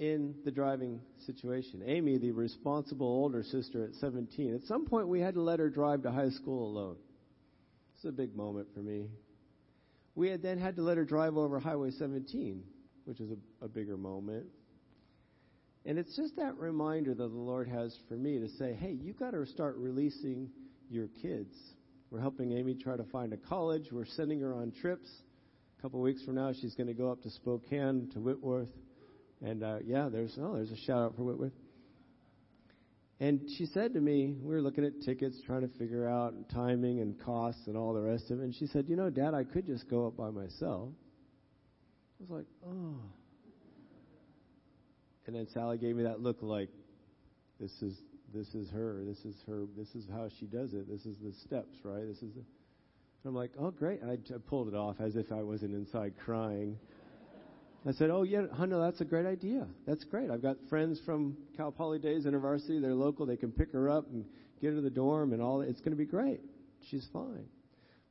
in 0.00 0.34
the 0.44 0.50
driving 0.50 1.00
situation. 1.24 1.84
Amy, 1.86 2.18
the 2.18 2.32
responsible 2.32 3.06
older 3.06 3.44
sister 3.44 3.84
at 3.84 3.94
17, 4.00 4.56
at 4.56 4.64
some 4.64 4.86
point 4.86 5.06
we 5.06 5.20
had 5.20 5.34
to 5.34 5.40
let 5.40 5.60
her 5.60 5.70
drive 5.70 6.02
to 6.02 6.10
high 6.10 6.30
school 6.30 6.68
alone. 6.68 6.96
It's 7.94 8.04
a 8.04 8.10
big 8.10 8.34
moment 8.34 8.66
for 8.74 8.80
me. 8.80 9.06
We 10.16 10.28
had 10.30 10.42
then 10.42 10.58
had 10.58 10.74
to 10.76 10.82
let 10.82 10.96
her 10.96 11.04
drive 11.04 11.36
over 11.36 11.60
Highway 11.60 11.92
17, 11.92 12.60
which 13.04 13.20
is 13.20 13.30
a, 13.30 13.64
a 13.64 13.68
bigger 13.68 13.96
moment. 13.96 14.46
And 15.86 15.96
it's 15.96 16.16
just 16.16 16.34
that 16.36 16.58
reminder 16.58 17.14
that 17.14 17.28
the 17.28 17.38
Lord 17.38 17.68
has 17.68 17.96
for 18.08 18.14
me 18.14 18.40
to 18.40 18.48
say, 18.58 18.74
hey, 18.74 18.98
you've 19.00 19.18
got 19.18 19.30
to 19.30 19.46
start 19.46 19.76
releasing 19.76 20.50
your 20.88 21.08
kids. 21.22 21.54
We're 22.10 22.20
helping 22.20 22.52
Amy 22.52 22.74
try 22.74 22.96
to 22.96 23.04
find 23.04 23.32
a 23.32 23.36
college. 23.36 23.88
We're 23.90 24.06
sending 24.06 24.40
her 24.40 24.54
on 24.54 24.72
trips. 24.72 25.08
A 25.78 25.82
couple 25.82 26.00
weeks 26.00 26.22
from 26.24 26.36
now, 26.36 26.52
she's 26.52 26.74
going 26.74 26.86
to 26.86 26.94
go 26.94 27.10
up 27.10 27.22
to 27.22 27.30
Spokane, 27.30 28.10
to 28.12 28.20
Whitworth 28.20 28.68
and 29.44 29.62
uh, 29.62 29.78
yeah, 29.84 30.08
there's 30.10 30.36
oh, 30.40 30.54
there's 30.54 30.70
a 30.70 30.76
shout 30.76 31.02
out 31.02 31.16
for 31.16 31.22
Whitworth. 31.22 31.52
And 33.20 33.42
she 33.56 33.66
said 33.66 33.94
to 33.94 34.00
me, 34.00 34.34
we 34.42 34.54
were 34.54 34.60
looking 34.60 34.84
at 34.84 35.00
tickets, 35.02 35.40
trying 35.46 35.60
to 35.60 35.78
figure 35.78 36.08
out 36.08 36.34
timing 36.52 37.00
and 37.00 37.18
costs 37.20 37.62
and 37.66 37.76
all 37.76 37.94
the 37.94 38.00
rest 38.00 38.30
of 38.30 38.40
it. 38.40 38.42
And 38.42 38.54
she 38.54 38.66
said, 38.66 38.86
you 38.88 38.96
know, 38.96 39.08
Dad, 39.08 39.34
I 39.34 39.44
could 39.44 39.66
just 39.66 39.88
go 39.88 40.06
up 40.06 40.16
by 40.16 40.30
myself. 40.30 40.88
I 42.18 42.22
was 42.22 42.30
like, 42.30 42.46
oh. 42.66 42.96
And 45.26 45.36
then 45.36 45.46
Sally 45.54 45.78
gave 45.78 45.94
me 45.94 46.02
that 46.02 46.20
look 46.20 46.38
like, 46.40 46.70
this 47.60 47.70
is 47.82 47.96
this 48.34 48.54
is 48.54 48.68
her. 48.70 49.02
This 49.06 49.24
is 49.24 49.36
her. 49.46 49.64
This 49.76 49.94
is 49.94 50.06
how 50.10 50.28
she 50.38 50.46
does 50.46 50.74
it. 50.74 50.88
This 50.88 51.06
is 51.06 51.16
the 51.22 51.32
steps, 51.46 51.76
right? 51.84 52.06
This 52.06 52.22
is 52.22 52.34
the. 52.34 52.42
I'm 53.26 53.34
like, 53.34 53.52
oh, 53.58 53.70
great. 53.70 54.00
I, 54.06 54.12
I 54.12 54.38
pulled 54.48 54.68
it 54.68 54.74
off 54.74 54.96
as 55.00 55.16
if 55.16 55.32
I 55.32 55.42
wasn't 55.42 55.72
inside 55.74 56.12
crying. 56.24 56.76
I 57.86 57.92
said, 57.92 58.10
"Oh 58.10 58.22
yeah, 58.22 58.46
Hunter, 58.52 58.78
that's 58.80 59.00
a 59.02 59.04
great 59.04 59.26
idea. 59.26 59.66
That's 59.86 60.04
great. 60.04 60.30
I've 60.30 60.42
got 60.42 60.56
friends 60.70 61.00
from 61.04 61.36
Cal 61.56 61.70
Poly 61.70 61.98
Days 61.98 62.24
University. 62.24 62.80
They're 62.80 62.94
local. 62.94 63.26
They 63.26 63.36
can 63.36 63.52
pick 63.52 63.72
her 63.72 63.90
up 63.90 64.06
and 64.10 64.24
get 64.60 64.70
her 64.70 64.76
to 64.76 64.80
the 64.80 64.90
dorm 64.90 65.32
and 65.32 65.42
all. 65.42 65.60
It's 65.60 65.80
going 65.80 65.92
to 65.92 65.96
be 65.96 66.06
great. 66.06 66.40
She's 66.90 67.06
fine. 67.12 67.44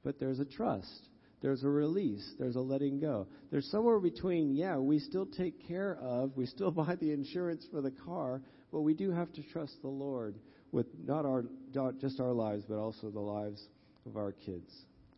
But 0.03 0.19
there's 0.19 0.39
a 0.39 0.45
trust. 0.45 1.09
There's 1.41 1.63
a 1.63 1.69
release. 1.69 2.33
There's 2.37 2.55
a 2.55 2.61
letting 2.61 2.99
go. 2.99 3.27
There's 3.51 3.65
somewhere 3.71 3.99
between. 3.99 4.53
Yeah, 4.53 4.77
we 4.77 4.99
still 4.99 5.25
take 5.25 5.67
care 5.67 5.97
of. 5.99 6.37
We 6.37 6.45
still 6.45 6.71
buy 6.71 6.95
the 6.95 7.11
insurance 7.11 7.65
for 7.71 7.81
the 7.81 7.91
car, 7.91 8.41
but 8.73 8.81
we 8.81 8.95
do 8.95 9.11
have 9.11 9.31
to 9.33 9.43
trust 9.43 9.81
the 9.83 9.87
Lord 9.87 10.35
with 10.71 10.87
not 11.05 11.25
our 11.25 11.45
not 11.75 11.99
just 11.99 12.19
our 12.19 12.33
lives, 12.33 12.63
but 12.67 12.79
also 12.79 13.11
the 13.11 13.19
lives 13.19 13.63
of 14.07 14.17
our 14.17 14.31
kids. 14.31 14.73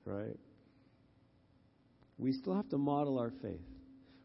Right? 0.06 0.38
We 2.18 2.34
still 2.34 2.54
have 2.54 2.70
to 2.70 2.78
model 2.78 3.18
our 3.18 3.32
faith. 3.42 3.62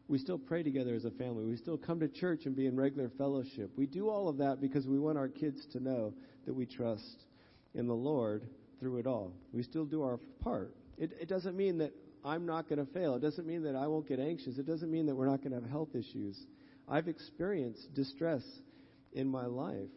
We 0.09 0.17
still 0.17 0.37
pray 0.37 0.61
together 0.61 0.93
as 0.93 1.05
a 1.05 1.11
family. 1.11 1.45
We 1.45 1.55
still 1.55 1.77
come 1.77 2.01
to 2.01 2.09
church 2.09 2.45
and 2.45 2.55
be 2.55 2.67
in 2.67 2.75
regular 2.75 3.09
fellowship. 3.17 3.71
We 3.77 3.85
do 3.85 4.09
all 4.09 4.27
of 4.27 4.37
that 4.37 4.59
because 4.59 4.85
we 4.85 4.99
want 4.99 5.17
our 5.17 5.29
kids 5.29 5.65
to 5.71 5.79
know 5.79 6.13
that 6.45 6.53
we 6.53 6.65
trust 6.65 7.23
in 7.73 7.87
the 7.87 7.95
Lord 7.95 8.43
through 8.81 8.97
it 8.97 9.07
all. 9.07 9.31
We 9.53 9.63
still 9.63 9.85
do 9.85 10.03
our 10.03 10.19
part. 10.43 10.75
It, 10.97 11.13
it 11.21 11.29
doesn't 11.29 11.55
mean 11.55 11.77
that 11.77 11.93
I'm 12.25 12.45
not 12.45 12.67
going 12.67 12.85
to 12.85 12.91
fail. 12.91 13.15
It 13.15 13.21
doesn't 13.21 13.47
mean 13.47 13.63
that 13.63 13.75
I 13.75 13.87
won't 13.87 14.07
get 14.07 14.19
anxious. 14.19 14.57
It 14.57 14.67
doesn't 14.67 14.91
mean 14.91 15.05
that 15.05 15.15
we're 15.15 15.27
not 15.27 15.39
going 15.39 15.51
to 15.51 15.61
have 15.61 15.69
health 15.69 15.95
issues. 15.95 16.37
I've 16.89 17.07
experienced 17.07 17.93
distress 17.93 18.43
in 19.13 19.27
my 19.27 19.45
life. 19.45 19.89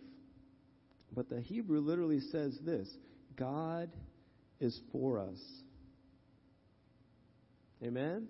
But 1.12 1.28
the 1.28 1.40
Hebrew 1.40 1.80
literally 1.80 2.20
says 2.20 2.58
this 2.64 2.88
God 3.36 3.90
is 4.60 4.78
for 4.92 5.20
us. 5.20 5.38
Amen? 7.82 8.28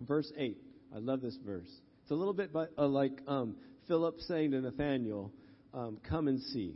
Verse 0.00 0.30
8. 0.36 0.56
I 0.94 0.98
love 0.98 1.20
this 1.20 1.38
verse. 1.44 1.70
It's 2.02 2.10
a 2.10 2.14
little 2.14 2.34
bit 2.34 2.52
by, 2.52 2.66
uh, 2.76 2.86
like 2.86 3.20
um, 3.28 3.56
Philip 3.86 4.18
saying 4.20 4.50
to 4.52 4.60
Nathaniel, 4.60 5.32
um, 5.72 5.98
Come 6.08 6.26
and 6.26 6.40
see. 6.40 6.74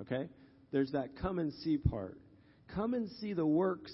Okay? 0.00 0.28
There's 0.72 0.92
that 0.92 1.16
come 1.20 1.38
and 1.38 1.52
see 1.52 1.76
part. 1.76 2.18
Come 2.74 2.94
and 2.94 3.08
see 3.20 3.34
the 3.34 3.46
works 3.46 3.92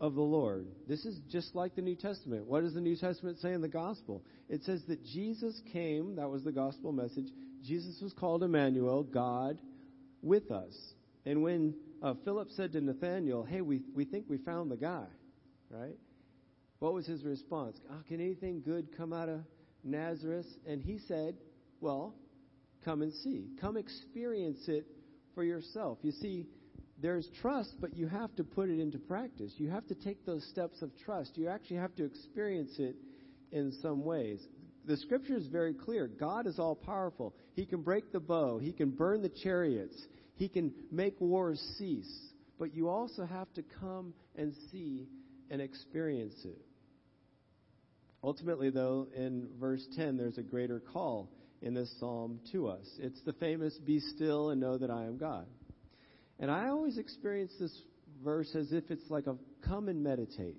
of 0.00 0.14
the 0.14 0.22
Lord. 0.22 0.66
This 0.86 1.04
is 1.04 1.18
just 1.30 1.54
like 1.54 1.74
the 1.74 1.82
New 1.82 1.96
Testament. 1.96 2.46
What 2.46 2.62
does 2.62 2.74
the 2.74 2.80
New 2.80 2.96
Testament 2.96 3.38
say 3.40 3.52
in 3.52 3.60
the 3.60 3.68
gospel? 3.68 4.22
It 4.48 4.62
says 4.64 4.82
that 4.88 5.04
Jesus 5.04 5.60
came, 5.72 6.16
that 6.16 6.28
was 6.28 6.44
the 6.44 6.52
gospel 6.52 6.92
message. 6.92 7.28
Jesus 7.64 8.00
was 8.02 8.12
called 8.12 8.42
Emmanuel, 8.42 9.02
God 9.02 9.58
with 10.22 10.50
us. 10.50 10.74
And 11.26 11.42
when 11.42 11.74
uh, 12.02 12.14
Philip 12.24 12.48
said 12.52 12.72
to 12.72 12.80
Nathaniel, 12.80 13.44
Hey, 13.44 13.60
we, 13.60 13.80
we 13.94 14.04
think 14.04 14.26
we 14.28 14.38
found 14.38 14.70
the 14.70 14.76
guy, 14.76 15.06
right? 15.70 15.96
What 16.78 16.94
was 16.94 17.06
his 17.06 17.24
response? 17.24 17.78
Oh, 17.90 18.02
can 18.06 18.20
anything 18.20 18.62
good 18.64 18.96
come 18.96 19.12
out 19.12 19.28
of 19.28 19.40
Nazareth? 19.82 20.46
And 20.66 20.80
he 20.80 20.98
said, 21.08 21.36
Well, 21.80 22.14
come 22.84 23.02
and 23.02 23.12
see. 23.12 23.48
Come 23.60 23.76
experience 23.76 24.60
it 24.68 24.86
for 25.34 25.42
yourself. 25.42 25.98
You 26.02 26.12
see, 26.12 26.46
there's 27.00 27.28
trust, 27.40 27.74
but 27.80 27.96
you 27.96 28.08
have 28.08 28.34
to 28.36 28.44
put 28.44 28.68
it 28.68 28.80
into 28.80 28.98
practice. 28.98 29.52
You 29.56 29.70
have 29.70 29.86
to 29.88 29.94
take 29.94 30.24
those 30.24 30.44
steps 30.50 30.82
of 30.82 30.90
trust. 31.04 31.36
You 31.36 31.48
actually 31.48 31.76
have 31.76 31.94
to 31.96 32.04
experience 32.04 32.72
it 32.78 32.96
in 33.52 33.72
some 33.82 34.04
ways. 34.04 34.40
The 34.88 34.96
scripture 34.96 35.36
is 35.36 35.46
very 35.48 35.74
clear. 35.74 36.08
God 36.08 36.46
is 36.46 36.58
all 36.58 36.74
powerful. 36.74 37.34
He 37.52 37.66
can 37.66 37.82
break 37.82 38.10
the 38.10 38.20
bow, 38.20 38.58
He 38.58 38.72
can 38.72 38.90
burn 38.90 39.20
the 39.20 39.28
chariots, 39.28 39.94
He 40.34 40.48
can 40.48 40.72
make 40.90 41.20
wars 41.20 41.60
cease. 41.78 42.10
But 42.58 42.74
you 42.74 42.88
also 42.88 43.26
have 43.26 43.52
to 43.54 43.62
come 43.80 44.14
and 44.34 44.54
see 44.72 45.06
and 45.50 45.60
experience 45.60 46.34
it. 46.44 46.58
Ultimately, 48.24 48.70
though, 48.70 49.06
in 49.14 49.48
verse 49.60 49.86
10, 49.94 50.16
there's 50.16 50.38
a 50.38 50.42
greater 50.42 50.80
call 50.80 51.30
in 51.60 51.74
this 51.74 51.92
psalm 52.00 52.40
to 52.52 52.68
us. 52.68 52.86
It's 52.98 53.20
the 53.26 53.34
famous, 53.34 53.78
Be 53.84 54.00
still 54.00 54.50
and 54.50 54.60
know 54.60 54.78
that 54.78 54.90
I 54.90 55.04
am 55.04 55.18
God. 55.18 55.46
And 56.40 56.50
I 56.50 56.68
always 56.68 56.96
experience 56.96 57.52
this 57.60 57.76
verse 58.24 58.54
as 58.54 58.72
if 58.72 58.90
it's 58.90 59.08
like 59.10 59.26
a 59.26 59.36
come 59.64 59.88
and 59.88 60.02
meditate. 60.02 60.56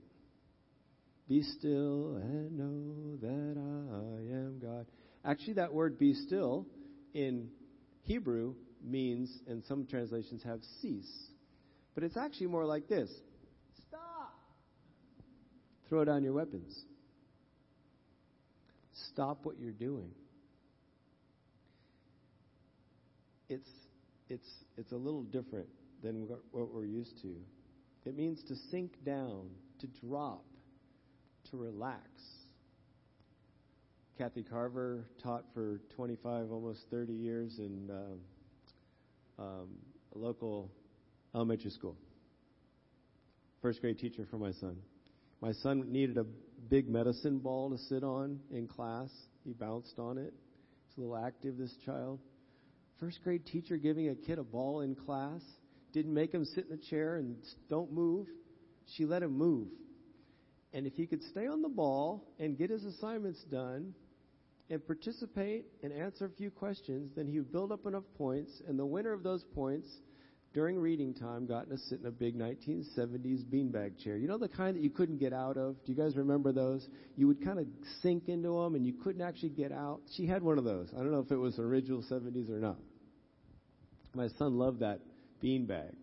Be 1.30 1.44
still 1.44 2.16
and 2.16 2.58
know 2.58 3.16
that 3.22 3.56
I 3.56 4.34
am 4.34 4.58
God. 4.60 4.88
Actually, 5.24 5.54
that 5.54 5.72
word 5.72 6.00
be 6.00 6.16
still 6.16 6.66
in 7.14 7.50
Hebrew 8.02 8.56
means, 8.84 9.32
and 9.48 9.64
some 9.66 9.86
translations 9.86 10.42
have 10.44 10.60
cease. 10.82 11.30
But 11.94 12.04
it's 12.04 12.18
actually 12.18 12.48
more 12.48 12.66
like 12.66 12.88
this 12.88 13.12
Stop! 13.88 14.34
Throw 15.88 16.04
down 16.04 16.24
your 16.24 16.34
weapons. 16.34 16.76
Stop 19.12 19.46
what 19.46 19.60
you're 19.60 19.72
doing. 19.72 20.10
It's, 23.50 23.70
it's 24.30 24.50
it's 24.78 24.92
a 24.92 24.98
little 24.98 25.24
different 25.24 25.68
than 26.02 26.28
what 26.52 26.74
we're 26.74 26.86
used 26.86 27.22
to. 27.22 27.36
It 28.06 28.16
means 28.18 28.42
to 28.48 28.56
sink 28.72 28.94
down, 29.06 29.50
to 29.82 29.88
drop, 30.04 30.44
to 31.52 31.58
relax. 31.58 32.08
Kathy 34.18 34.44
Carver 34.44 35.06
taught 35.24 35.46
for 35.54 35.80
25, 35.96 36.52
almost 36.52 36.82
30 36.92 37.14
years 37.14 37.58
in 37.58 37.90
uh, 37.90 39.42
um, 39.42 39.68
a 40.14 40.18
local 40.18 40.70
elementary 41.34 41.72
school. 41.72 41.96
First 43.62 43.82
grade 43.82 43.98
teacher 43.98 44.28
for 44.30 44.38
my 44.38 44.52
son. 44.52 44.78
My 45.42 45.54
son 45.54 45.92
needed 45.92 46.18
a 46.18 46.26
big 46.70 46.90
medicine 46.90 47.40
ball 47.40 47.70
to 47.70 47.78
sit 47.78 48.04
on 48.04 48.40
in 48.52 48.68
class. 48.68 49.10
He 49.46 49.54
bounced 49.54 49.98
on 49.98 50.18
it. 50.18 50.34
He's 50.88 50.98
a 50.98 51.02
little 51.02 51.18
active, 51.18 51.58
this 51.58 51.74
child. 51.86 52.20
First 53.00 53.20
grade 53.24 53.46
teacher 53.46 53.78
giving 53.78 54.10
a 54.10 54.16
kid 54.16 54.40
a 54.40 54.44
ball 54.44 54.82
in 54.82 54.96
class 54.96 55.42
didn't 55.94 56.14
make 56.14 56.34
him 56.34 56.46
sit 56.46 56.66
in 56.70 56.74
a 56.74 56.90
chair 56.90 57.16
and 57.16 57.38
don't 57.70 57.92
move. 57.92 58.28
She 58.96 59.06
let 59.06 59.24
him 59.24 59.38
move. 59.38 59.68
And 60.74 60.86
if 60.86 60.94
he 60.94 61.08
could 61.08 61.24
stay 61.24 61.48
on 61.48 61.62
the 61.62 61.70
ball 61.70 62.28
and 62.40 62.58
get 62.58 62.70
his 62.70 62.84
assignments 62.86 63.42
done 63.52 63.94
and 64.70 64.86
participate 64.86 65.66
and 65.82 65.92
answer 65.92 66.26
a 66.26 66.30
few 66.30 66.52
questions, 66.52 67.12
then 67.16 67.28
he 67.28 67.40
would 67.40 67.52
build 67.52 67.72
up 67.72 67.86
enough 67.88 68.04
points, 68.18 68.62
and 68.68 68.78
the 68.78 68.86
winner 68.86 69.12
of 69.12 69.24
those 69.24 69.44
points 69.56 69.88
during 70.54 70.78
reading 70.78 71.14
time 71.14 71.46
got 71.46 71.70
to 71.70 71.78
sit 71.78 72.00
in 72.00 72.06
a 72.06 72.12
big 72.12 72.38
1970s 72.38 73.44
beanbag 73.46 73.98
chair. 74.04 74.18
You 74.18 74.28
know 74.28 74.38
the 74.38 74.48
kind 74.48 74.76
that 74.76 74.82
you 74.82 74.90
couldn't 74.90 75.18
get 75.18 75.34
out 75.34 75.58
of? 75.58 75.76
Do 75.86 75.92
you 75.92 75.98
guys 75.98 76.16
remember 76.16 76.52
those? 76.52 76.88
You 77.16 77.28
would 77.28 77.44
kind 77.44 77.60
of 77.60 77.68
sink 78.02 78.30
into 78.30 78.50
them 78.50 78.76
and 78.76 78.86
you 78.86 78.94
couldn't 78.94 79.22
actually 79.22 79.50
get 79.50 79.72
out. 79.72 80.02
She 80.16 80.26
had 80.26 80.42
one 80.42 80.58
of 80.58 80.64
those. 80.64 80.90
I 80.94 80.98
don't 80.98 81.12
know 81.12 81.20
if 81.20 81.32
it 81.32 81.38
was 81.38 81.60
original 81.60 82.04
70s 82.04 82.50
or 82.50 82.60
not. 82.60 82.78
My 84.16 84.28
son 84.40 84.58
loved 84.58 84.80
that 84.80 85.02
beanbag. 85.44 85.94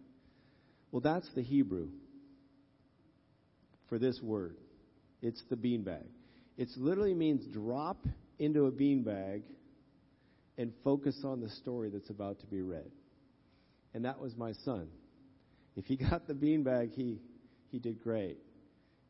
Well, 0.93 1.01
that's 1.01 1.29
the 1.35 1.43
Hebrew 1.43 1.89
for 3.89 3.99
this 3.99 4.21
word. 4.23 4.57
It's 5.23 5.43
the 5.49 5.57
beanbag. 5.57 6.05
It 6.57 6.69
literally 6.77 7.15
means 7.15 7.47
drop 7.53 8.05
into 8.39 8.67
a 8.67 8.73
beanbag 8.73 9.43
and 10.59 10.73
focus 10.85 11.21
on 11.25 11.41
the 11.41 11.51
story 11.51 11.91
that's 11.91 12.11
about 12.11 12.41
to 12.41 12.47
be 12.47 12.63
read. 12.63 12.91
And 13.95 14.05
that 14.05 14.21
was 14.21 14.37
my 14.37 14.53
son. 14.65 14.89
If 15.77 15.85
he 15.87 15.97
got 16.11 16.27
the 16.27 16.35
beanbag, 16.35 16.93
he, 16.93 17.21
he 17.71 17.79
did 17.79 18.03
great. 18.03 18.39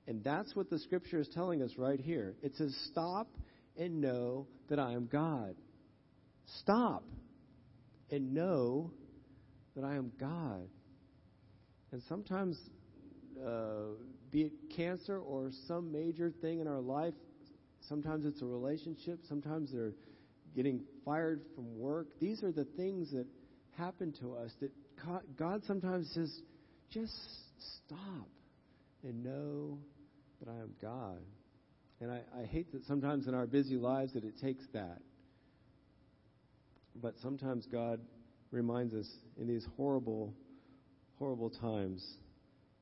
And 0.08 0.22
that's 0.22 0.54
what 0.54 0.70
the 0.70 0.78
scripture 0.78 1.18
is 1.18 1.28
telling 1.28 1.62
us 1.62 1.72
right 1.76 1.98
here. 1.98 2.34
It 2.42 2.54
says, 2.56 2.76
Stop 2.90 3.28
and 3.76 4.00
know 4.00 4.46
that 4.68 4.78
I 4.78 4.92
am 4.92 5.08
God. 5.10 5.56
Stop 6.60 7.04
and 8.10 8.32
know 8.32 8.92
that 9.74 9.84
I 9.84 9.96
am 9.96 10.12
God. 10.18 10.68
And 11.92 12.02
sometimes, 12.08 12.56
uh, 13.44 13.94
be 14.30 14.42
it 14.42 14.52
cancer 14.76 15.18
or 15.18 15.50
some 15.66 15.92
major 15.92 16.32
thing 16.40 16.60
in 16.60 16.66
our 16.66 16.80
life, 16.80 17.14
sometimes 17.88 18.24
it's 18.24 18.42
a 18.42 18.46
relationship, 18.46 19.20
sometimes 19.28 19.72
they're 19.72 19.94
getting 20.54 20.80
fired 21.04 21.42
from 21.54 21.78
work. 21.78 22.08
These 22.20 22.42
are 22.42 22.52
the 22.52 22.64
things 22.64 23.12
that 23.12 23.26
happen 23.76 24.12
to 24.20 24.34
us 24.34 24.50
that 24.60 24.70
God 25.36 25.62
sometimes 25.66 26.10
says, 26.14 26.40
just 26.90 27.12
stop 27.84 28.28
and 29.02 29.22
know 29.22 29.78
that 30.40 30.50
I 30.50 30.56
am 30.56 30.70
God. 30.80 31.18
And 32.00 32.10
I, 32.10 32.20
I 32.38 32.44
hate 32.44 32.72
that 32.72 32.84
sometimes 32.86 33.26
in 33.26 33.34
our 33.34 33.46
busy 33.46 33.76
lives 33.76 34.12
that 34.14 34.24
it 34.24 34.34
takes 34.40 34.64
that. 34.72 35.00
But 36.94 37.14
sometimes 37.22 37.66
God 37.70 38.00
reminds 38.50 38.94
us 38.94 39.08
in 39.38 39.46
these 39.46 39.66
horrible, 39.76 40.32
horrible 41.18 41.50
times, 41.50 42.04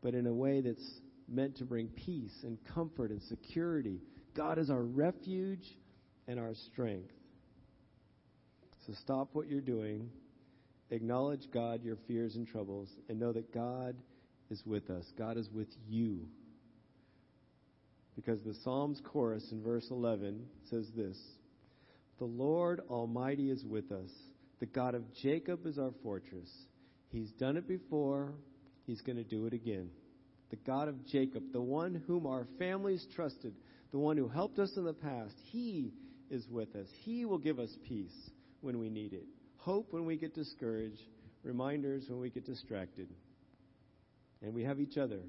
but 0.03 0.15
in 0.15 0.27
a 0.27 0.33
way 0.33 0.61
that's 0.61 1.01
meant 1.29 1.57
to 1.57 1.65
bring 1.65 1.89
peace 1.89 2.35
and 2.43 2.59
comfort 2.75 3.11
and 3.11 3.23
security. 3.23 4.01
God 4.35 4.59
is 4.59 4.71
our 4.71 4.83
refuge 4.83 5.67
and 6.27 6.39
our 6.39 6.55
strength. 6.55 7.13
So 8.87 8.93
stop 9.01 9.31
what 9.33 9.49
you're 9.49 9.61
doing, 9.61 10.11
acknowledge 10.91 11.51
God, 11.53 11.83
your 11.83 11.97
fears 12.07 12.37
and 12.37 12.47
troubles, 12.47 12.89
and 13.09 13.19
know 13.19 13.33
that 13.33 13.53
God 13.53 13.97
is 14.51 14.63
with 14.67 14.91
us. 14.91 15.05
God 15.17 15.37
is 15.39 15.49
with 15.51 15.69
you. 15.89 16.27
Because 18.15 18.43
the 18.43 18.55
Psalms 18.63 19.01
chorus 19.03 19.51
in 19.53 19.63
verse 19.63 19.87
11 19.91 20.45
says 20.71 20.87
this 20.95 21.19
The 22.19 22.27
Lord 22.27 22.81
Almighty 22.91 23.51
is 23.51 23.65
with 23.65 23.91
us. 23.91 24.11
The 24.61 24.67
God 24.67 24.95
of 24.95 25.03
Jacob 25.15 25.67
is 25.67 25.79
our 25.79 25.93
fortress. 26.03 26.51
He's 27.11 27.31
done 27.33 27.57
it 27.57 27.67
before, 27.67 28.33
He's 28.87 29.01
going 29.01 29.17
to 29.17 29.25
do 29.25 29.47
it 29.47 29.53
again. 29.53 29.89
The 30.55 30.71
God 30.71 30.87
of 30.87 31.05
Jacob, 31.05 31.43
the 31.53 31.61
one 31.61 32.01
whom 32.07 32.29
our 32.29 32.47
families 32.61 33.05
trusted, 33.17 33.55
the 33.91 33.99
one 33.99 34.17
who 34.17 34.29
helped 34.29 34.61
us 34.61 34.71
in 34.77 34.85
the 34.85 34.93
past, 34.93 35.35
He 35.51 35.93
is 36.31 36.47
with 36.49 36.77
us. 36.77 36.87
He 37.03 37.25
will 37.25 37.39
give 37.39 37.59
us 37.59 37.77
peace 37.89 38.31
when 38.61 38.79
we 38.79 38.89
need 38.89 39.15
it, 39.15 39.25
hope 39.57 39.93
when 39.93 40.07
we 40.07 40.17
get 40.17 40.33
discouraged, 40.33 41.03
reminders 41.43 42.05
when 42.09 42.21
we 42.21 42.31
get 42.31 42.47
distracted. 42.47 43.09
And 44.43 44.55
we 44.55 44.63
have 44.63 44.79
each 44.79 44.97
other, 44.97 45.23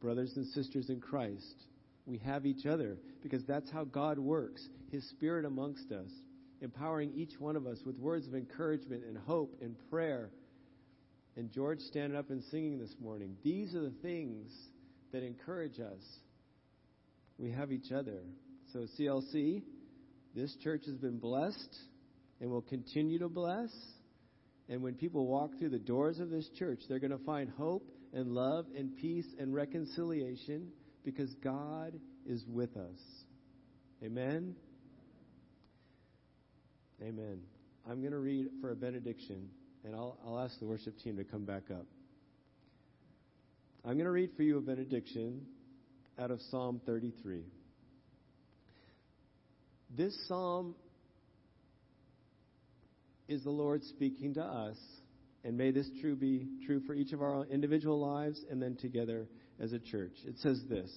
brothers 0.00 0.32
and 0.36 0.46
sisters 0.46 0.88
in 0.88 0.98
Christ. 0.98 1.66
We 2.06 2.16
have 2.24 2.46
each 2.46 2.64
other 2.64 2.96
because 3.22 3.44
that's 3.44 3.70
how 3.70 3.84
God 3.84 4.18
works, 4.18 4.66
His 4.90 5.06
Spirit 5.10 5.44
amongst 5.44 5.92
us 5.92 6.08
empowering 6.62 7.12
each 7.14 7.38
one 7.38 7.56
of 7.56 7.66
us 7.66 7.78
with 7.84 7.98
words 7.98 8.26
of 8.26 8.34
encouragement 8.34 9.02
and 9.04 9.18
hope 9.18 9.54
and 9.60 9.76
prayer. 9.90 10.30
And 11.36 11.50
George 11.50 11.80
standing 11.80 12.18
up 12.18 12.30
and 12.30 12.42
singing 12.50 12.78
this 12.78 12.94
morning. 13.00 13.36
These 13.42 13.74
are 13.74 13.80
the 13.80 13.94
things 14.02 14.52
that 15.12 15.22
encourage 15.22 15.78
us. 15.80 16.02
We 17.38 17.50
have 17.52 17.72
each 17.72 17.92
other. 17.92 18.20
So, 18.72 18.86
CLC, 18.98 19.62
this 20.34 20.54
church 20.62 20.82
has 20.86 20.96
been 20.96 21.18
blessed 21.18 21.76
and 22.40 22.50
will 22.50 22.62
continue 22.62 23.18
to 23.18 23.28
bless. 23.28 23.70
And 24.68 24.82
when 24.82 24.94
people 24.94 25.26
walk 25.26 25.50
through 25.58 25.70
the 25.70 25.78
doors 25.78 26.20
of 26.20 26.30
this 26.30 26.48
church, 26.58 26.80
they're 26.88 27.00
going 27.00 27.10
to 27.10 27.24
find 27.24 27.50
hope 27.50 27.90
and 28.12 28.32
love 28.32 28.66
and 28.76 28.96
peace 28.96 29.26
and 29.38 29.54
reconciliation 29.54 30.68
because 31.04 31.32
God 31.42 31.98
is 32.26 32.44
with 32.46 32.76
us. 32.76 33.00
Amen. 34.04 34.54
Amen. 37.02 37.40
I'm 37.88 38.00
going 38.00 38.12
to 38.12 38.18
read 38.18 38.46
for 38.60 38.70
a 38.70 38.76
benediction, 38.76 39.48
and 39.84 39.94
I'll, 39.94 40.18
I'll 40.24 40.38
ask 40.38 40.58
the 40.58 40.66
worship 40.66 40.98
team 41.02 41.16
to 41.16 41.24
come 41.24 41.44
back 41.44 41.64
up. 41.70 41.86
I'm 43.82 43.94
going 43.94 44.04
to 44.04 44.10
read 44.10 44.32
for 44.36 44.42
you 44.42 44.58
a 44.58 44.60
benediction 44.60 45.46
out 46.18 46.30
of 46.30 46.42
Psalm 46.50 46.82
33. 46.84 47.44
This 49.96 50.14
psalm 50.28 50.74
is 53.26 53.42
the 53.42 53.50
Lord 53.50 53.82
speaking 53.84 54.34
to 54.34 54.42
us, 54.42 54.76
and 55.44 55.56
may 55.56 55.70
this 55.70 55.88
true 56.02 56.14
be 56.14 56.46
true 56.66 56.80
for 56.86 56.92
each 56.92 57.14
of 57.14 57.22
our 57.22 57.46
individual 57.46 57.98
lives 57.98 58.44
and 58.50 58.60
then 58.60 58.76
together 58.76 59.26
as 59.58 59.72
a 59.72 59.78
church. 59.78 60.12
It 60.26 60.38
says 60.40 60.60
this 60.68 60.90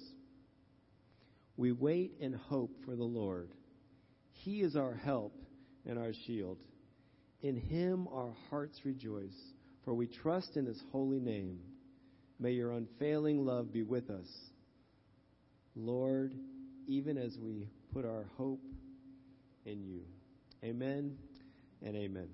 We 1.56 1.72
wait 1.72 2.18
and 2.20 2.36
hope 2.36 2.76
for 2.84 2.98
the 2.98 3.04
Lord. 3.04 3.50
He 4.32 4.60
is 4.60 4.76
our 4.76 4.94
help 4.94 5.34
and 5.86 5.98
our 5.98 6.12
shield. 6.28 6.58
In 7.42 7.56
him 7.56 8.10
our 8.12 8.34
hearts 8.50 8.78
rejoice, 8.84 9.40
for 9.86 9.94
we 9.94 10.08
trust 10.08 10.58
in 10.58 10.66
his 10.66 10.82
holy 10.92 11.22
name. 11.22 11.60
May 12.44 12.52
your 12.52 12.72
unfailing 12.72 13.46
love 13.46 13.72
be 13.72 13.84
with 13.84 14.10
us. 14.10 14.28
Lord, 15.78 16.34
even 16.90 17.18
as 17.18 17.40
we 17.40 17.70
put 17.94 18.04
our 18.04 18.26
hope 18.38 18.60
in 19.66 19.82
you. 19.82 20.02
Amen 20.62 21.16
and 21.82 21.96
amen. 21.96 22.28